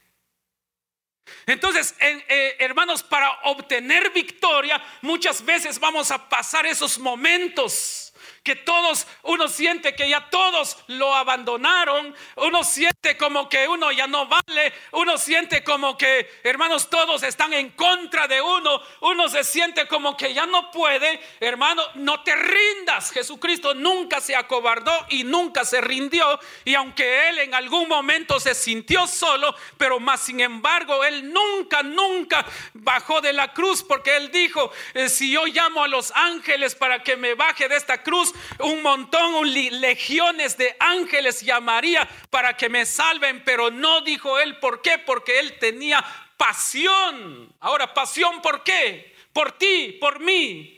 [1.46, 8.07] Entonces, eh, hermanos, para obtener victoria, muchas veces vamos a pasar esos momentos
[8.48, 14.08] que todos, uno siente que ya todos lo abandonaron, uno siente como que uno ya
[14.08, 19.44] no vale, uno siente como que, hermanos, todos están en contra de uno, uno se
[19.44, 25.26] siente como que ya no puede, hermano, no te rindas, Jesucristo nunca se acobardó y
[25.26, 30.40] nunca se rindió, y aunque él en algún momento se sintió solo, pero más sin
[30.40, 35.84] embargo, él nunca, nunca bajó de la cruz, porque él dijo, eh, si yo llamo
[35.84, 41.42] a los ángeles para que me baje de esta cruz, un montón, legiones de ángeles
[41.42, 46.04] llamaría para que me salven, pero no dijo él por qué, porque él tenía
[46.38, 47.54] pasión.
[47.60, 49.16] Ahora, pasión por qué?
[49.34, 50.74] Por ti, por mí.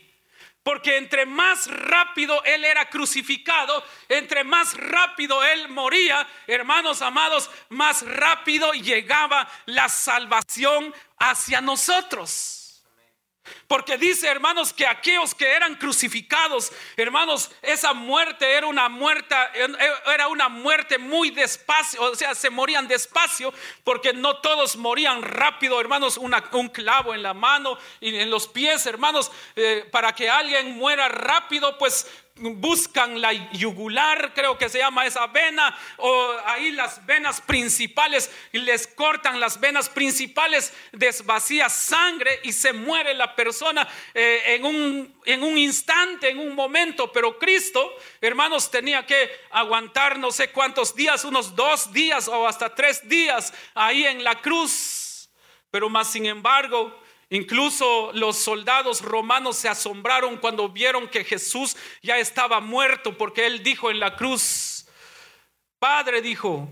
[0.64, 8.06] Porque entre más rápido Él era crucificado, entre más rápido Él moría, hermanos amados, más
[8.06, 12.59] rápido llegaba la salvación hacia nosotros.
[13.68, 19.36] Porque dice, hermanos, que aquellos que eran crucificados, hermanos, esa muerte era una muerte,
[20.14, 25.80] era una muerte muy despacio, o sea, se morían despacio, porque no todos morían rápido,
[25.80, 30.78] hermanos, un clavo en la mano y en los pies, hermanos, eh, para que alguien
[30.78, 32.08] muera rápido, pues
[32.40, 38.60] buscan la yugular, creo que se llama esa vena, o ahí las venas principales, y
[38.60, 45.22] les cortan las venas principales, desvacía sangre y se muere la persona eh, en, un,
[45.26, 47.12] en un instante, en un momento.
[47.12, 52.74] Pero Cristo, hermanos, tenía que aguantar no sé cuántos días, unos dos días o hasta
[52.74, 55.30] tres días ahí en la cruz.
[55.72, 56.99] Pero más sin embargo,
[57.30, 63.62] Incluso los soldados romanos se asombraron cuando vieron que Jesús ya estaba muerto porque él
[63.62, 64.88] dijo en la cruz,
[65.78, 66.68] Padre dijo,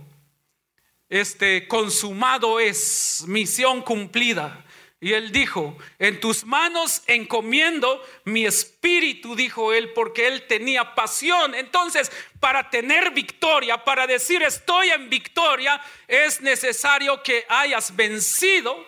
[1.09, 4.63] este consumado es misión cumplida.
[4.99, 11.53] Y él dijo, en tus manos encomiendo mi espíritu, dijo él, porque él tenía pasión.
[11.53, 18.87] Entonces, para tener victoria, para decir estoy en victoria, es necesario que hayas vencido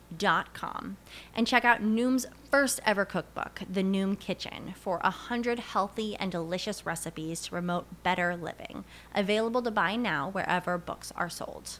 [0.11, 0.97] noom.com
[1.35, 6.85] and check out Noom's first ever cookbook, The Noom Kitchen, for 100 healthy and delicious
[6.85, 8.83] recipes to promote better living.
[9.15, 11.79] Available to buy now wherever books are sold.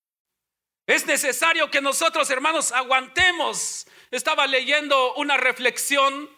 [0.91, 3.87] Es necesario que nosotros, hermanos, aguantemos.
[4.11, 6.29] Estaba leyendo una reflexión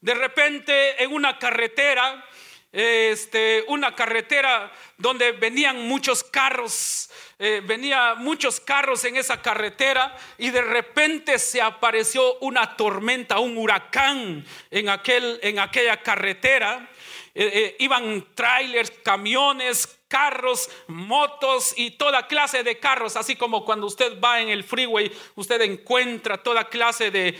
[0.00, 2.28] de repente en una carretera,
[2.72, 10.50] este, una carretera donde venían muchos carros, eh, venía muchos carros en esa carretera y
[10.50, 16.90] de repente se apareció una tormenta, un huracán en, aquel, en aquella carretera.
[17.32, 23.86] Eh, eh, iban trailers, camiones, carros, motos y toda clase de carros, así como cuando
[23.86, 27.38] usted va en el freeway, usted encuentra toda clase de,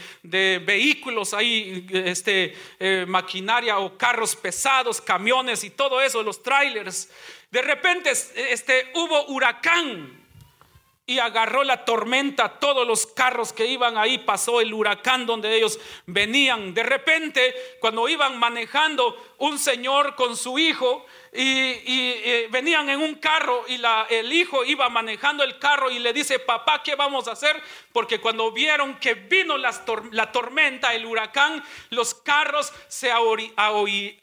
[0.65, 7.11] vehículos ahí, este, eh, maquinaria o carros pesados, camiones y todo eso, los trailers.
[7.51, 10.21] De repente este, hubo huracán
[11.11, 15.81] y agarró la tormenta todos los carros que iban ahí, pasó el huracán donde ellos
[16.07, 16.73] venían.
[16.73, 23.15] De repente, cuando iban manejando, un señor con su hijo y, eh, venían en un
[23.15, 27.33] carro y el hijo iba manejando el carro y le dice, papá, ¿qué vamos a
[27.33, 27.63] hacer?
[27.93, 34.19] Porque cuando vieron que vino la tormenta, el huracán, los carros se ahorillaban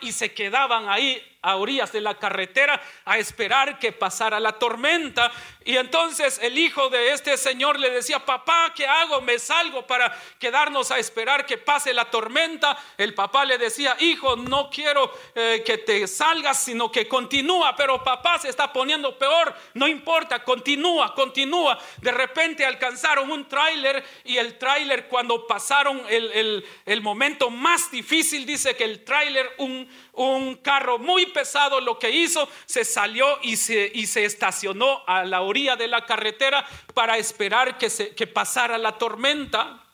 [0.00, 5.30] y se quedaban ahí a orillas de la carretera a esperar que pasara la tormenta.
[5.64, 9.20] Y entonces el hijo de este señor le decía, papá, ¿qué hago?
[9.20, 12.76] Me salgo para quedarnos a esperar que pase la tormenta.
[12.96, 17.76] El papá le decía, hijo, no quiero eh, que te salgas, sino que continúa.
[17.76, 19.54] Pero papá se está poniendo peor.
[19.74, 21.78] No importa, continúa, continúa.
[21.98, 28.44] De repente alcanzaron un tráiler y el tráiler cuando pasaron el, el, momento más difícil,
[28.44, 33.56] dice que el tráiler, un, un carro muy pesado lo que hizo, se salió y
[33.56, 38.26] se, y se estacionó a la orilla de la carretera para esperar que, se, que
[38.26, 39.84] pasara la tormenta.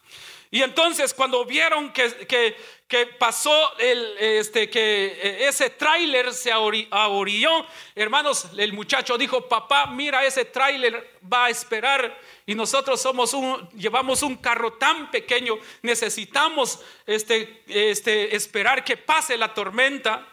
[0.55, 2.57] Y entonces cuando vieron que, que,
[2.87, 7.67] que pasó el, este, que eh, ese tráiler se ahorilló,
[7.97, 13.69] hermanos, el muchacho dijo, papá, mira, ese tráiler va a esperar y nosotros somos un,
[13.71, 20.29] llevamos un carro tan pequeño, necesitamos este, este, esperar que pase la tormenta.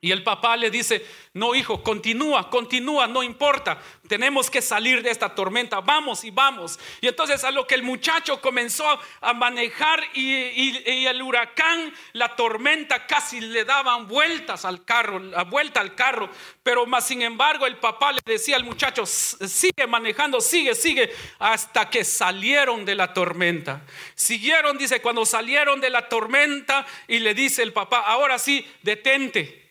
[0.00, 5.10] Y el papá le dice, no hijo, continúa, continúa, no importa, tenemos que salir de
[5.10, 6.78] esta tormenta, vamos y vamos.
[7.00, 8.86] Y entonces a lo que el muchacho comenzó
[9.20, 15.80] a manejar y, el huracán, la tormenta casi le daban vueltas al carro, la vuelta
[15.80, 16.30] al carro,
[16.62, 21.90] pero más sin embargo el papá le decía al muchacho, sigue manejando, sigue, sigue, hasta
[21.90, 23.82] que salieron de la tormenta.
[24.14, 29.67] Siguieron, dice, cuando salieron de la tormenta y le dice el papá, ahora sí, detente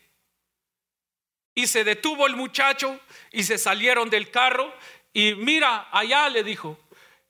[1.58, 3.00] y se detuvo el muchacho
[3.32, 4.72] y se salieron del carro
[5.12, 6.78] y mira, allá le dijo,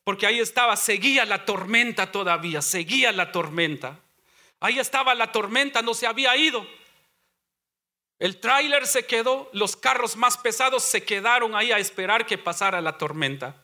[0.04, 3.98] porque ahí estaba, seguía la tormenta todavía, seguía la tormenta.
[4.60, 6.66] Ahí estaba la tormenta, no se había ido.
[8.18, 12.82] El tráiler se quedó, los carros más pesados se quedaron ahí a esperar que pasara
[12.82, 13.56] la tormenta.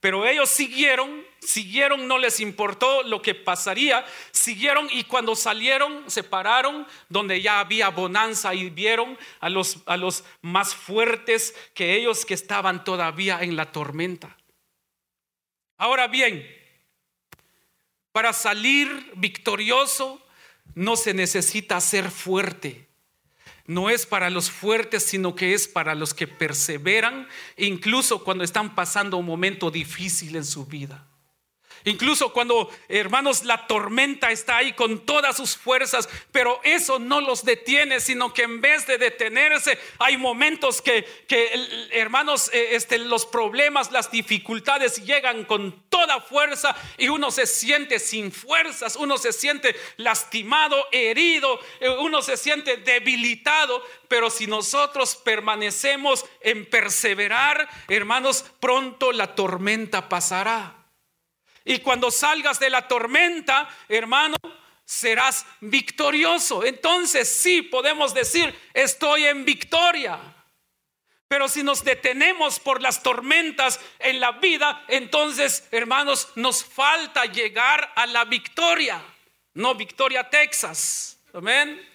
[0.00, 6.22] Pero ellos siguieron, siguieron, no les importó lo que pasaría, siguieron y cuando salieron se
[6.22, 12.24] pararon donde ya había bonanza y vieron a los, a los más fuertes que ellos
[12.24, 14.36] que estaban todavía en la tormenta.
[15.76, 16.46] Ahora bien,
[18.12, 20.24] para salir victorioso
[20.74, 22.88] no se necesita ser fuerte
[23.68, 27.28] no es para los fuertes, sino que es para los que perseveran,
[27.58, 31.06] incluso cuando están pasando un momento difícil en su vida.
[31.84, 37.44] Incluso cuando, hermanos, la tormenta está ahí con todas sus fuerzas, pero eso no los
[37.44, 41.06] detiene, sino que en vez de detenerse, hay momentos que,
[41.92, 47.98] hermanos, eh, este, los problemas, las dificultades llegan con toda fuerza y uno se siente
[47.98, 55.16] sin fuerzas, uno se siente lastimado, herido, eh, uno se siente debilitado, pero si nosotros
[55.16, 60.77] permanecemos en perseverar, hermanos, pronto la tormenta pasará.
[61.68, 64.36] Y cuando salgas de la tormenta, hermano,
[64.86, 66.64] serás victorioso.
[66.64, 70.18] Entonces sí podemos decir, estoy en victoria.
[71.28, 77.92] Pero si nos detenemos por las tormentas en la vida, entonces, hermanos, nos falta llegar
[77.96, 79.04] a la victoria.
[79.52, 81.20] No victoria Texas.
[81.34, 81.86] Amén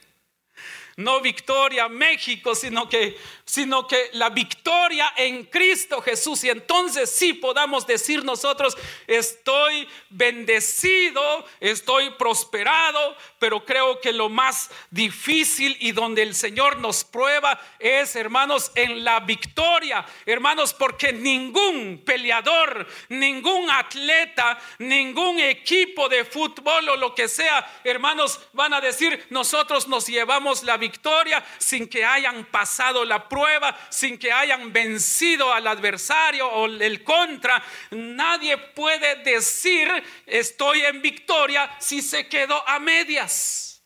[0.97, 3.17] no victoria México, sino que,
[3.53, 6.43] sino que la victoria en Cristo Jesús.
[6.43, 8.75] Y entonces sí podamos decir nosotros,
[9.05, 17.03] estoy bendecido, estoy prosperado, pero creo que lo más difícil y donde el Señor nos
[17.03, 20.03] prueba es, hermanos, en la victoria.
[20.25, 28.39] Hermanos, porque ningún peleador, ningún atleta, ningún equipo de fútbol o lo que sea, hermanos,
[28.53, 33.42] van a decir, nosotros nos llevamos la victoria sin que hayan pasado la prueba,
[33.89, 37.63] sin que hayan vencido al adversario o el contra.
[37.91, 39.89] Nadie puede decir,
[40.25, 43.83] estoy en victoria si se quedó a medias.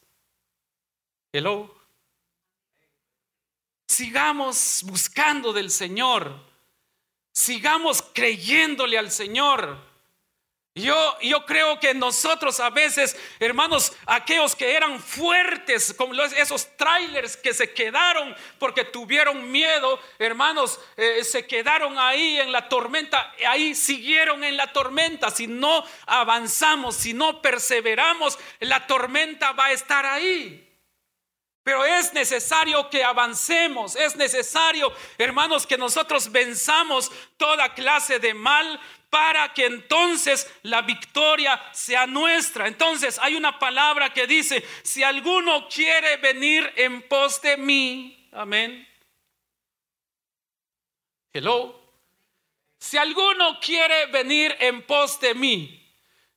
[1.31, 1.73] Hello.
[3.87, 6.45] Sigamos buscando del Señor.
[7.31, 9.86] Sigamos creyéndole al Señor.
[10.77, 17.35] Yo, yo creo que nosotros a veces, hermanos, aquellos que eran fuertes, como esos trailers
[17.35, 23.73] que se quedaron porque tuvieron miedo, hermanos, eh, se quedaron ahí en la tormenta, ahí
[23.73, 25.31] siguieron en la tormenta.
[25.31, 30.66] Si no avanzamos, si no perseveramos, la tormenta va a estar ahí.
[31.67, 38.79] Pero es necesario que avancemos, es necesario, hermanos, que nosotros venzamos toda clase de mal
[39.09, 42.69] para que entonces la victoria sea nuestra.
[42.69, 48.87] Entonces hay una palabra que dice, si alguno quiere venir en pos de mí, amén.
[51.33, 51.81] Hello.
[52.79, 55.85] Si alguno quiere venir en pos de mí,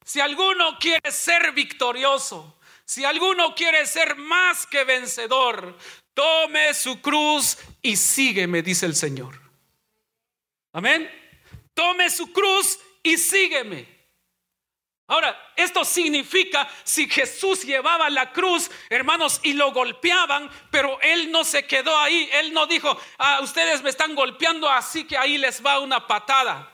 [0.04, 2.59] si alguno quiere ser victorioso,
[2.90, 5.78] si alguno quiere ser más que vencedor,
[6.12, 9.40] tome su cruz y sígueme, dice el Señor.
[10.72, 11.08] Amén.
[11.72, 13.86] Tome su cruz y sígueme.
[15.06, 21.44] Ahora, esto significa si Jesús llevaba la cruz, hermanos, y lo golpeaban, pero él no
[21.44, 22.28] se quedó ahí.
[22.32, 26.68] Él no dijo, ah, ustedes me están golpeando, así que ahí les va una patada.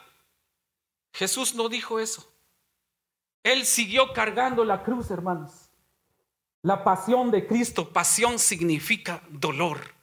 [1.13, 2.27] Jesús no dijo eso.
[3.43, 5.66] Él siguió cargando la cruz, hermanos.
[6.63, 9.95] La pasión de Cristo, pasión significa dolor.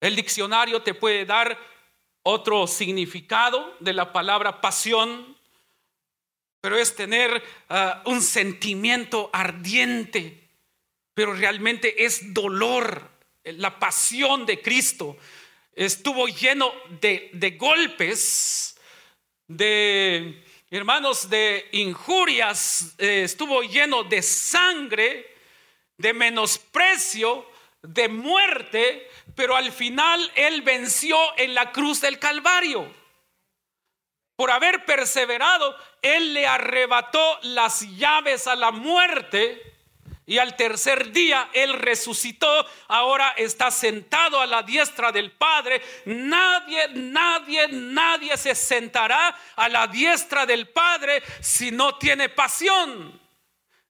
[0.00, 1.58] El diccionario te puede dar
[2.22, 5.34] otro significado de la palabra pasión,
[6.60, 10.50] pero es tener ah, un sentimiento ardiente,
[11.14, 13.10] pero realmente es dolor.
[13.44, 15.16] La pasión de Cristo
[15.74, 16.70] estuvo lleno
[17.00, 18.76] de, de golpes,
[19.48, 20.43] de
[20.76, 25.36] hermanos, de injurias, eh, estuvo lleno de sangre,
[25.96, 27.48] de menosprecio,
[27.82, 32.92] de muerte, pero al final Él venció en la cruz del Calvario.
[34.36, 39.73] Por haber perseverado, Él le arrebató las llaves a la muerte
[40.26, 45.82] y al tercer día Él resucitó, ahora está sentado a la diestra del Padre.
[46.06, 53.23] Nadie, nadie, nadie se sentará a la diestra del Padre si no tiene pasión.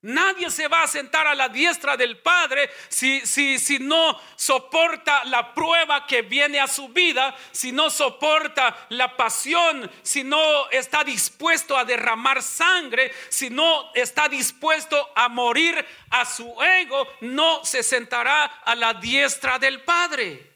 [0.04, 5.24] Nadie se va a sentar a la diestra del Padre si, si, si, no soporta
[5.24, 11.04] la prueba que viene a su vida, si no soporta la pasión, si no está
[11.04, 15.74] dispuesto a derramar sangre, si no está dispuesto a morir
[16.10, 20.52] a su ego, no se sentará a la diestra del Padre.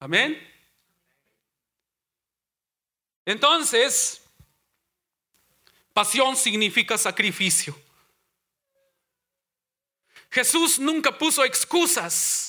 [0.00, 0.44] Amén.
[3.24, 4.27] Entonces,
[5.98, 7.76] Pasión significa sacrificio.
[10.30, 12.47] Jesús nunca puso excusas.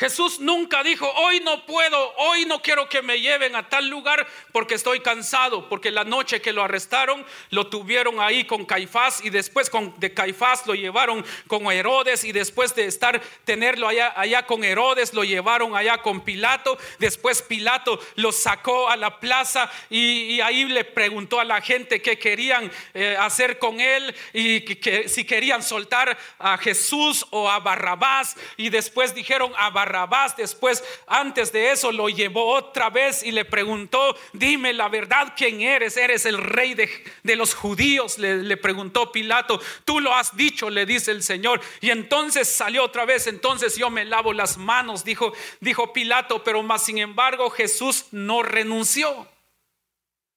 [0.00, 4.26] Jesús nunca dijo, hoy no puedo, hoy no quiero que me lleven a tal lugar
[4.50, 9.28] porque estoy cansado, porque la noche que lo arrestaron lo tuvieron ahí con Caifás y
[9.28, 14.46] después con, de Caifás lo llevaron con Herodes y después de estar tenerlo allá, allá
[14.46, 20.40] con Herodes lo llevaron allá con Pilato, después Pilato lo sacó a la plaza y,
[20.40, 25.26] ahí le preguntó a la gente qué querían eh, hacer con él y que, si
[25.26, 28.38] querían soltar a Jesús o a Barrabás.
[28.56, 33.32] Y después dijeron a Barrabás Barrabás después, antes de eso, lo llevó otra vez y
[33.32, 35.96] le preguntó, dime la verdad, ¿quién eres?
[35.96, 38.16] ¿Eres el rey de, los judíos?
[38.16, 41.60] Le, preguntó Pilato, tú lo has dicho, le dice el Señor.
[41.80, 46.62] Y entonces salió otra vez, entonces yo me lavo las manos, dijo, dijo Pilato, pero
[46.62, 49.26] más sin embargo Jesús no renunció,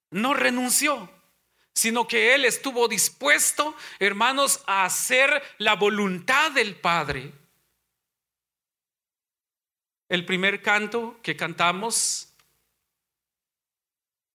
[0.09, 1.11] no renunció
[1.75, 7.33] sino que Él estuvo dispuesto, hermanos, a hacer la voluntad del Padre
[10.13, 12.31] el primer canto que cantamos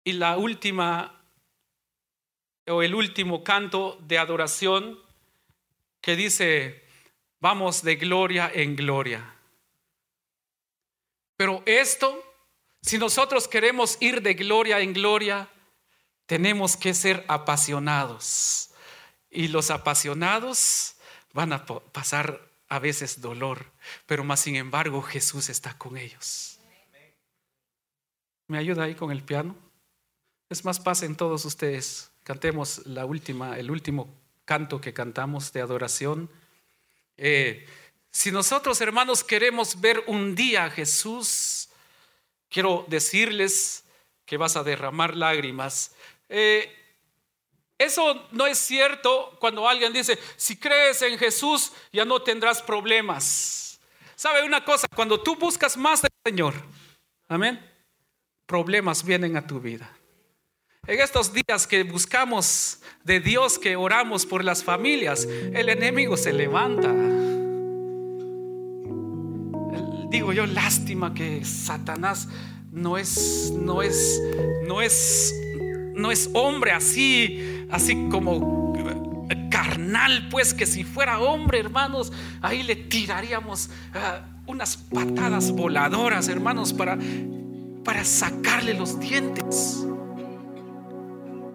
[0.05, 1.21] y la última
[2.67, 4.97] o el último canto de adoración
[5.99, 6.81] que dice,
[7.41, 9.35] vamos de gloria en gloria.
[11.35, 12.23] Pero esto,
[12.81, 15.49] si nosotros queremos ir de gloria en gloria,
[16.25, 18.69] tenemos que ser apasionados.
[19.29, 20.95] Y los apasionados
[21.33, 23.71] van a pasar a veces dolor,
[24.05, 26.59] pero más sin embargo Jesús está con ellos.
[28.47, 29.55] ¿Me ayuda ahí con el piano?
[30.49, 34.07] Es más, pasen todos ustedes, cantemos la última, el último
[34.45, 36.29] canto que cantamos de adoración.
[37.17, 37.65] Eh,
[38.11, 41.69] si nosotros, hermanos, queremos ver un día a Jesús,
[42.49, 43.83] quiero decirles
[44.25, 45.95] que vas a derramar lágrimas.
[46.29, 46.84] Eh,
[47.77, 53.79] eso no es cierto cuando alguien dice, si crees en Jesús ya no tendrás problemas.
[54.15, 54.87] ¿Sabe una cosa?
[54.95, 56.53] Cuando tú buscas más del Señor,
[57.27, 57.59] amén,
[58.45, 59.91] problemas vienen a tu vida.
[60.87, 66.31] En estos días que buscamos de Dios, que oramos por las familias, el enemigo se
[66.31, 66.93] levanta.
[70.09, 72.27] Digo yo, lástima que Satanás
[72.71, 74.21] no es, no es,
[74.67, 75.33] no es,
[75.95, 78.65] no es hombre así así como
[79.55, 86.73] carnal, pues que si fuera hombre, hermanos, ahí le tiraríamos ah, unas patadas voladoras, hermanos,
[86.73, 86.97] para,
[87.83, 89.85] para sacarle los dientes.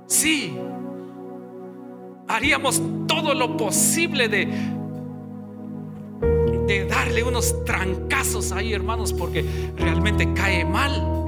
[0.06, 0.56] Sí,
[2.26, 4.46] haríamos todo lo posible de,
[6.66, 9.44] de darle unos trancazos ahí, hermanos, porque
[9.76, 11.20] realmente cae mal.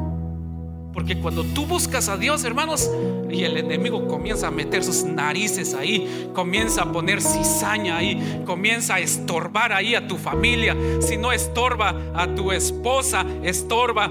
[0.93, 2.91] Porque cuando tú buscas a Dios, hermanos,
[3.31, 8.97] y el enemigo comienza a meter sus narices ahí, comienza a poner cizaña ahí, comienza
[8.97, 10.77] a estorbar ahí a tu familia.
[11.01, 14.11] Si no estorba a tu esposa, estorba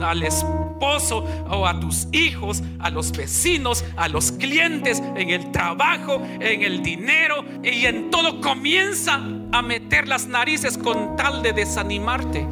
[0.00, 6.22] al esposo o a tus hijos, a los vecinos, a los clientes, en el trabajo,
[6.40, 9.20] en el dinero y en todo comienza
[9.52, 12.46] a meter las narices con tal de desanimarte.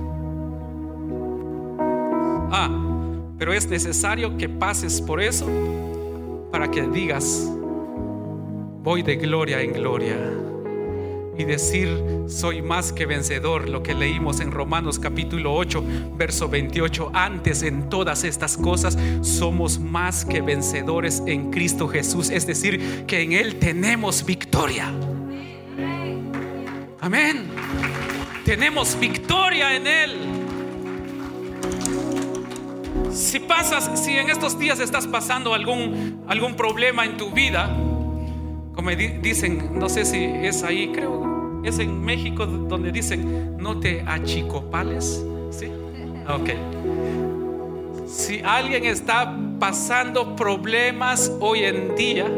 [2.50, 2.85] Ah,
[3.38, 5.46] pero es necesario que pases por eso
[6.50, 7.46] para que digas,
[8.82, 10.16] voy de gloria en gloria.
[11.38, 15.84] Y decir, soy más que vencedor, lo que leímos en Romanos capítulo 8,
[16.16, 17.10] verso 28.
[17.12, 22.30] Antes en todas estas cosas somos más que vencedores en Cristo Jesús.
[22.30, 24.90] Es decir, que en Él tenemos victoria.
[27.00, 27.50] Amén.
[28.46, 30.35] Tenemos victoria en Él.
[33.16, 37.74] Si pasas, si en estos días estás pasando algún, algún problema en tu vida,
[38.74, 44.02] como dicen, no sé si es ahí, creo, es en México donde dicen, no te
[44.02, 45.24] achicopales.
[45.50, 45.70] ¿Sí?
[46.28, 46.50] Ok.
[48.06, 52.28] Si alguien está pasando problemas hoy en día,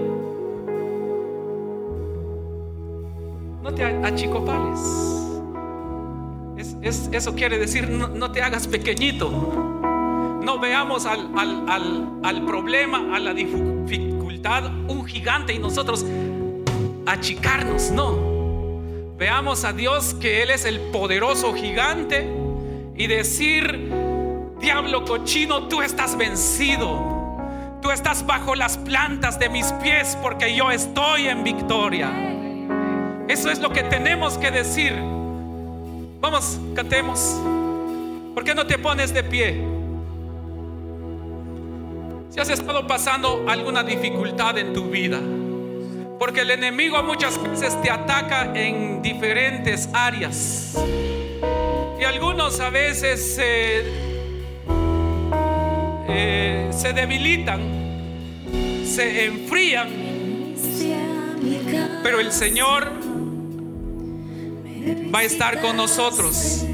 [3.65, 4.79] no te achicopales.
[6.81, 9.88] Es, eso quiere decir, no te hagas pequeñito
[10.43, 11.29] no veamos al,
[12.23, 16.05] al, problema, a la dificultad, un gigante y nosotros
[17.07, 18.39] achicarnos, no.
[19.17, 22.29] Veamos a Dios que Él es el poderoso gigante
[22.97, 23.91] y decir,
[24.61, 27.17] diablo cochino, tú estás vencido.
[27.81, 32.11] Tú estás bajo las plantas de mis pies porque yo estoy en victoria.
[33.29, 34.93] Eso es lo que tenemos que decir.
[36.21, 37.41] Vamos, cantemos.
[38.35, 39.78] ¿Por qué no te pones de pie?
[42.39, 45.19] Si has estado pasando alguna dificultad en tu vida,
[46.21, 50.77] porque el enemigo muchas veces te ataca en diferentes áreas.
[52.01, 53.83] Y algunos a veces eh,
[56.71, 57.61] se debilitan,
[58.85, 59.89] se enfrían.
[62.05, 62.93] Pero el Señor
[65.13, 66.65] va a estar con nosotros.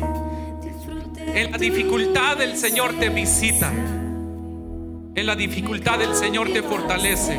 [1.17, 3.73] En la dificultad el Señor te visita.
[5.17, 7.39] En la dificultad el Señor te fortalece.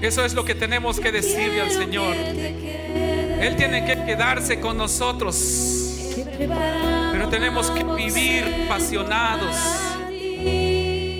[0.00, 2.14] Eso es lo que tenemos que decirle al Señor.
[2.14, 6.14] Él tiene que quedarse con nosotros.
[7.12, 9.56] Pero tenemos que vivir apasionados.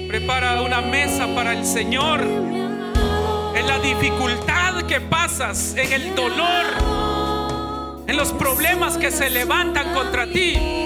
[0.06, 2.20] Prepara una mesa para el Señor.
[2.20, 6.66] En la dificultad que pasas, en el dolor,
[8.06, 10.81] en los problemas que se levantan contra ti.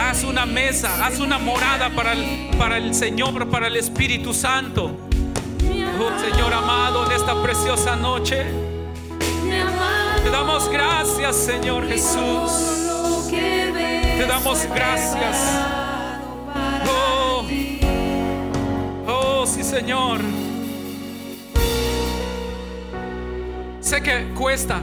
[0.00, 4.96] Haz una mesa, haz una morada para el, para el Señor, para el Espíritu Santo.
[6.00, 8.46] Oh Señor amado, en esta preciosa noche,
[10.24, 13.30] te damos gracias, Señor Jesús.
[13.30, 15.36] Te damos gracias.
[16.88, 17.44] Oh,
[19.06, 20.22] oh sí, Señor.
[23.80, 24.80] Sé que cuesta.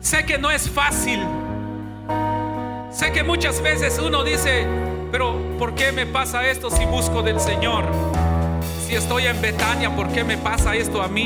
[0.00, 1.20] Sé que no es fácil.
[2.94, 4.64] Sé que muchas veces uno dice,
[5.10, 7.84] pero ¿por qué me pasa esto si busco del Señor?
[8.86, 11.24] Si estoy en Betania, ¿por qué me pasa esto a mí?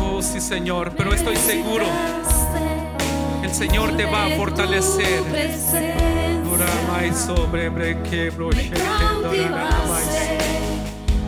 [0.00, 1.86] Oh, sí, Señor, pero estoy seguro.
[3.42, 5.20] El Señor te va a fortalecer.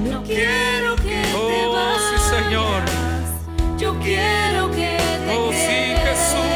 [0.09, 2.83] No quiero que te Oh, sí, Señor.
[3.79, 6.52] Yo quiero que Oh, sí, Jesús,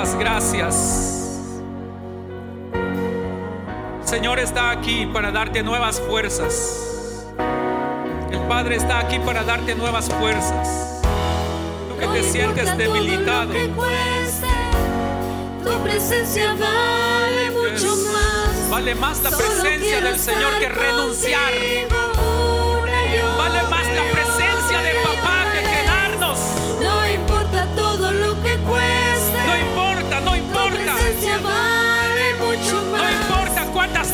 [0.00, 1.42] Gracias,
[4.02, 7.26] Señor está aquí para darte nuevas fuerzas.
[8.30, 11.02] El Padre está aquí para darte nuevas fuerzas.
[11.90, 13.52] Tú que te sientes debilitado.
[15.62, 18.70] Tu presencia vale mucho más.
[18.70, 21.52] Vale más la presencia del Señor que renunciar.
[23.36, 24.29] Vale más la presencia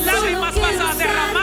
[0.06, 1.35] lágrimas vas a derramar.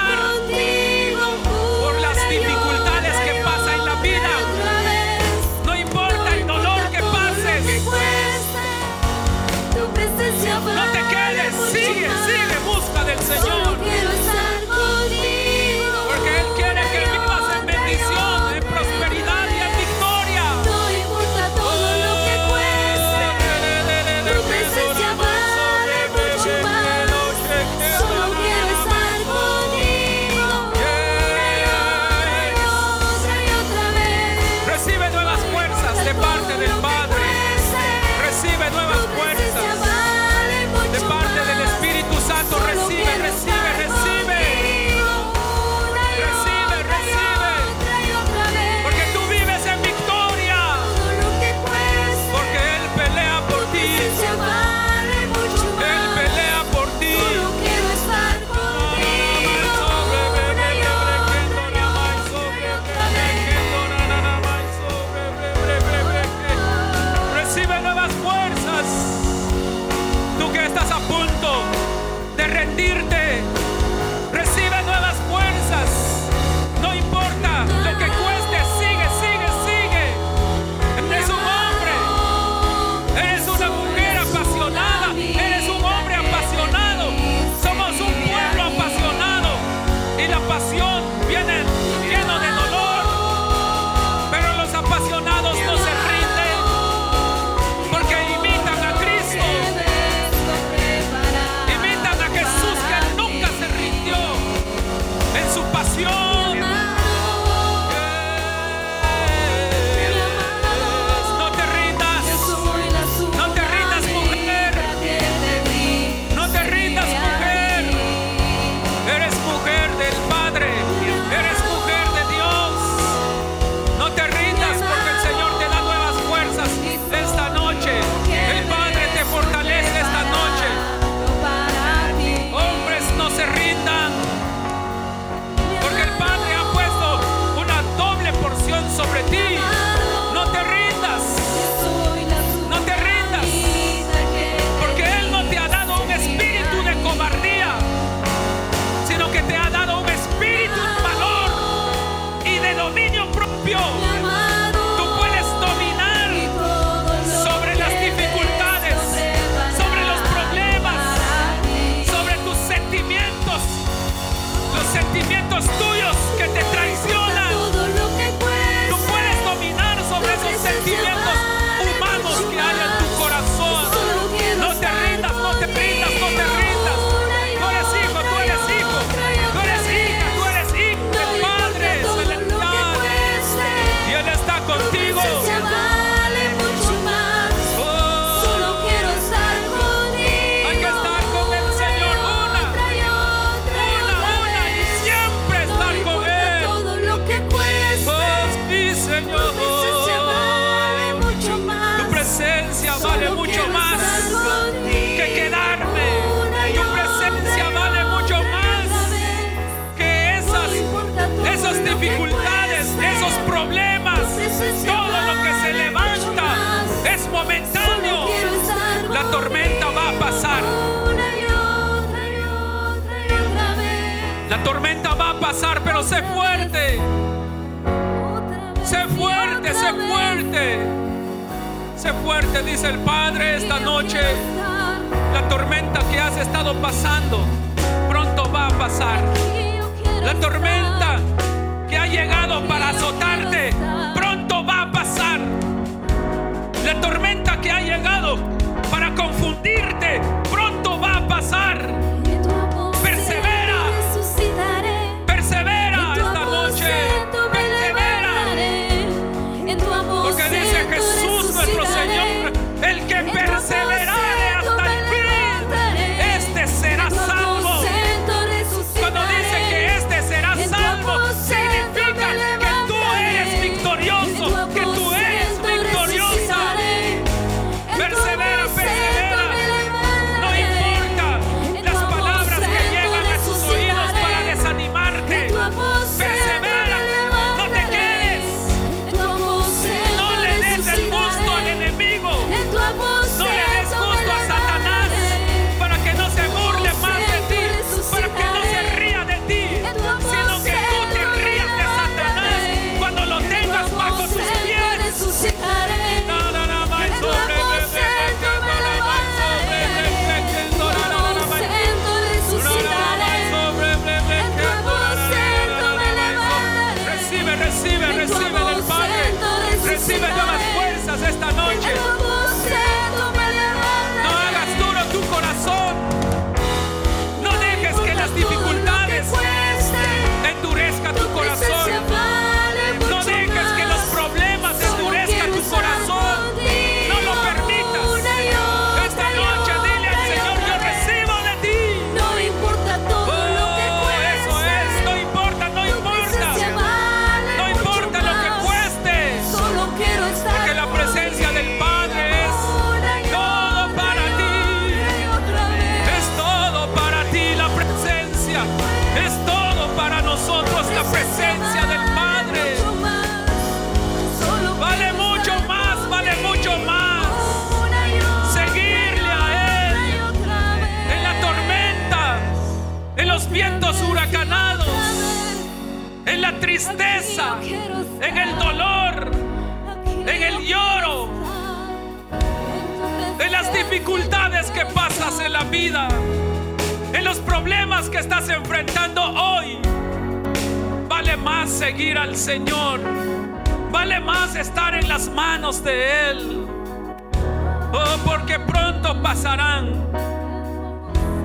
[398.60, 400.08] Pronto pasarán.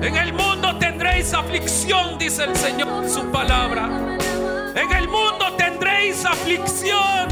[0.01, 3.89] En el mundo tendréis aflicción, dice el Señor en su palabra.
[4.75, 7.27] En el mundo tendréis aflicción.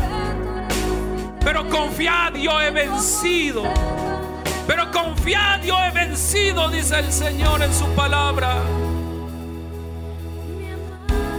[1.43, 3.63] Pero confiad, yo he vencido.
[4.67, 8.57] Pero confiad, yo he vencido, dice el Señor en su palabra.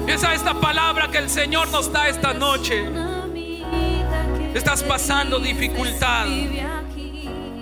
[0.06, 2.88] Esa es la palabra que el Señor nos da esta noche.
[4.54, 6.26] Estás pasando dificultad,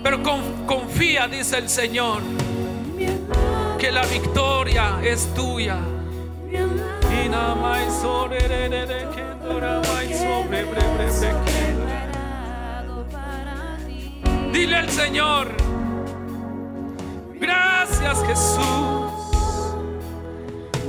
[0.09, 2.21] pero con- confía, dice el Señor,
[3.77, 5.75] que la victoria es tuya.
[14.53, 15.47] Dile al Señor,
[17.41, 19.11] gracias Jesús.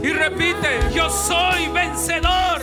[0.00, 2.62] Y repite, yo soy vencedor.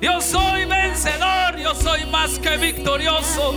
[0.00, 3.54] Yo soy vencedor, yo soy más que victorioso.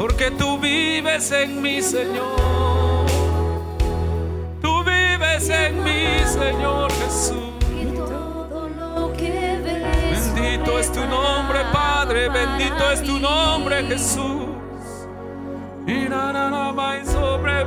[0.00, 3.06] Porque tú vives en mí, Señor.
[4.62, 7.36] Tú vives en mí, Señor Jesús.
[7.94, 12.30] Todo lo que ves Bendito es tu nombre, Padre.
[12.30, 14.48] Bendito es tu nombre, Jesús.
[15.86, 16.32] Y na,
[17.34, 17.66] sobre,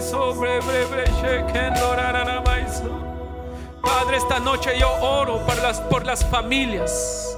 [0.00, 0.60] sobre.
[3.82, 7.36] Padre, esta noche yo oro por las, por las familias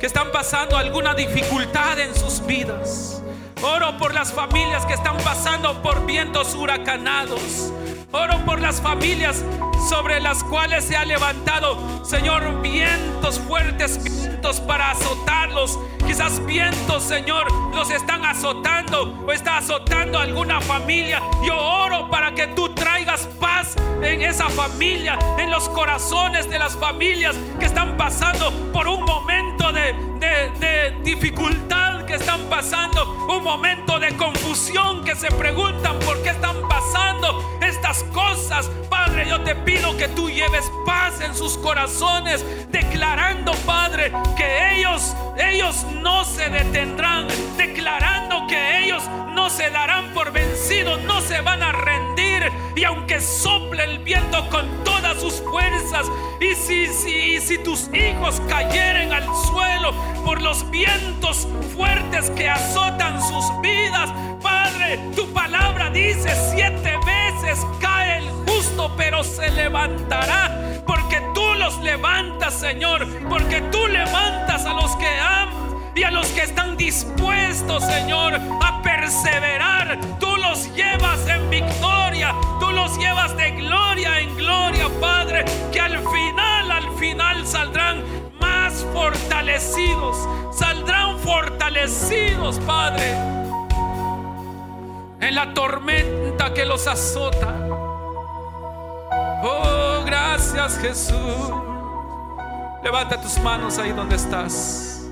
[0.00, 3.22] que están pasando alguna dificultad en sus vidas.
[3.62, 7.72] Oro por las familias que están pasando por vientos huracanados.
[8.12, 9.44] Oro por las familias
[9.88, 15.78] sobre las cuales se ha levantado, Señor, vientos fuertes, vientos para azotarlos.
[16.06, 21.20] Quizás vientos, Señor, los están azotando o está azotando alguna familia.
[21.44, 26.76] Yo oro para que tú traigas paz en esa familia, en los corazones de las
[26.76, 33.42] familias que están pasando por un momento de, de- de dificultad, que están pasando un
[33.42, 38.70] momento de confusión, que se preguntan por qué están pasando estas cosas.
[38.90, 45.14] Padre, yo te pido que tú lleves paz en sus corazones, declarando, Padre, que ellos,
[45.38, 47.26] ellos no se detendrán,
[47.56, 49.02] declarando que ellos
[49.34, 52.50] no se darán por vencidos, no se van a rendir.
[52.74, 56.06] Y aunque sople el viento con todas sus fuerzas,
[56.40, 59.94] y si, si, si tus hijos cayeren al suelo
[60.24, 63.85] por los vientos fuertes que azotan sus vidas,
[64.42, 70.82] Padre, tu palabra dice siete veces cae el justo, pero se levantará.
[70.86, 73.06] Porque tú los levantas, Señor.
[73.28, 78.82] Porque tú levantas a los que aman y a los que están dispuestos, Señor, a
[78.82, 79.98] perseverar.
[80.20, 85.98] Tú los llevas en victoria, tú los llevas de gloria en gloria, Padre, que al
[85.98, 88.04] final, al final saldrán
[88.38, 90.16] más fortalecidos,
[90.52, 93.14] saldrán fortalecidos, Padre,
[95.20, 97.54] en la tormenta que los azota.
[99.42, 101.52] Oh, gracias Jesús.
[102.82, 105.02] Levanta tus manos ahí donde estás.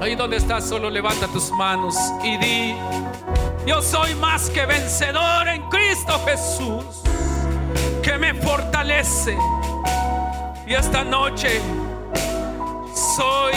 [0.00, 2.74] Ahí donde estás, solo levanta tus manos y di,
[3.66, 6.84] yo soy más que vencedor en Cristo Jesús,
[8.02, 9.38] que me fortalece.
[10.66, 11.60] Y esta noche
[13.16, 13.54] soy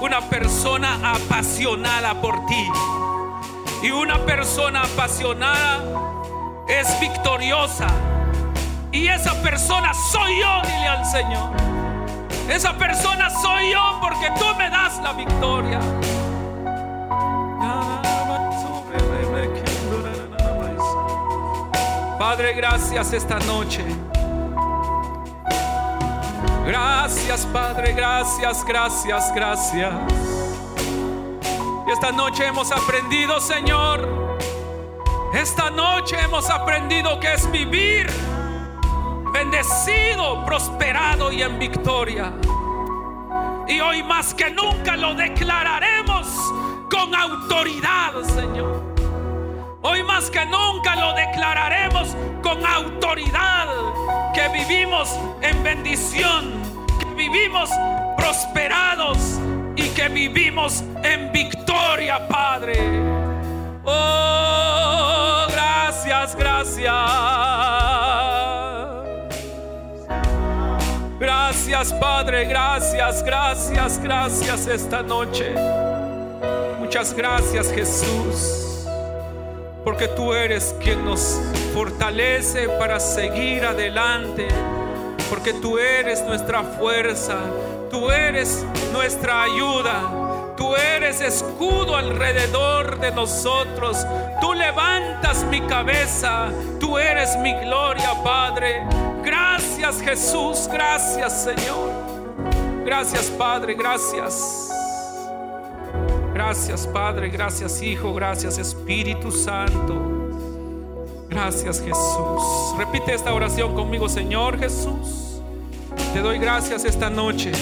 [0.00, 2.66] una persona apasionada por ti.
[3.82, 5.80] Y una persona apasionada
[6.68, 7.86] es victoriosa.
[8.92, 11.50] Y esa persona soy yo, dile al Señor.
[12.48, 15.80] Esa persona soy yo porque tú me das la victoria.
[22.18, 23.84] Padre, gracias esta noche.
[26.66, 30.39] Gracias, Padre, gracias, gracias, gracias.
[31.90, 34.38] Esta noche hemos aprendido, Señor.
[35.34, 38.06] Esta noche hemos aprendido que es vivir
[39.32, 42.32] bendecido, prosperado y en victoria.
[43.66, 46.28] Y hoy más que nunca lo declararemos
[46.88, 48.84] con autoridad, Señor.
[49.82, 53.66] Hoy más que nunca lo declararemos con autoridad
[54.32, 56.52] que vivimos en bendición,
[57.00, 57.68] que vivimos
[58.16, 59.40] prosperados
[59.80, 62.78] y que vivimos en victoria, Padre.
[63.84, 66.94] Oh, gracias, gracias.
[71.18, 75.54] Gracias Padre, gracias, gracias, gracias esta noche.
[76.78, 78.86] Muchas gracias Jesús,
[79.84, 81.38] porque tú eres quien nos
[81.74, 84.48] fortalece para seguir adelante,
[85.28, 87.38] porque tú eres nuestra fuerza,
[87.90, 94.06] tú eres nuestra ayuda, tú eres escudo alrededor de nosotros,
[94.40, 98.86] tú levantas mi cabeza, tú eres mi gloria Padre.
[99.22, 101.90] Gracias Jesús, gracias Señor.
[102.84, 104.70] Gracias Padre, gracias.
[106.32, 110.20] Gracias Padre, gracias Hijo, gracias Espíritu Santo.
[111.28, 112.42] Gracias Jesús.
[112.78, 115.29] Repite esta oración conmigo, Señor Jesús.
[116.12, 117.52] Te doy gracias esta noche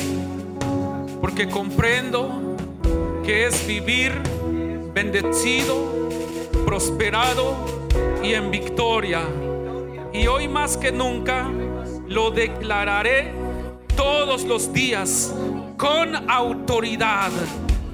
[1.21, 2.57] porque comprendo
[3.25, 4.13] que es vivir
[4.95, 6.09] bendecido,
[6.65, 7.57] prosperado
[8.23, 9.23] y en victoria.
[10.13, 11.49] Y hoy más que nunca
[12.07, 13.33] lo declararé
[13.97, 15.35] todos los días
[15.77, 17.31] con autoridad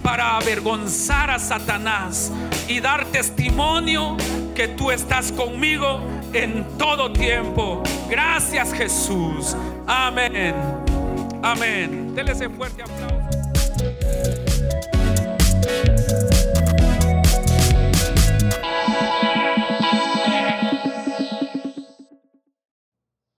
[0.02, 2.30] para avergonzar a Satanás
[2.68, 4.16] y dar testimonio
[4.54, 6.00] que tú estás conmigo
[6.34, 7.82] en todo tiempo.
[8.08, 9.54] Gracias Jesús.
[9.86, 10.54] Amén.
[11.42, 12.14] Amén.
[12.14, 13.14] Dele ese fuerte aplauso.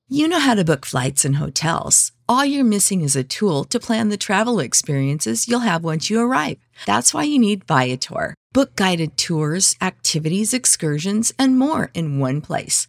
[0.09, 2.12] You know how to book flights and hotels.
[2.28, 6.20] All you're missing is a tool to plan the travel experiences you'll have once you
[6.20, 6.57] arrive.
[6.86, 8.34] That's why you need Viator.
[8.57, 12.88] Book guided tours, activities, excursions, and more in one place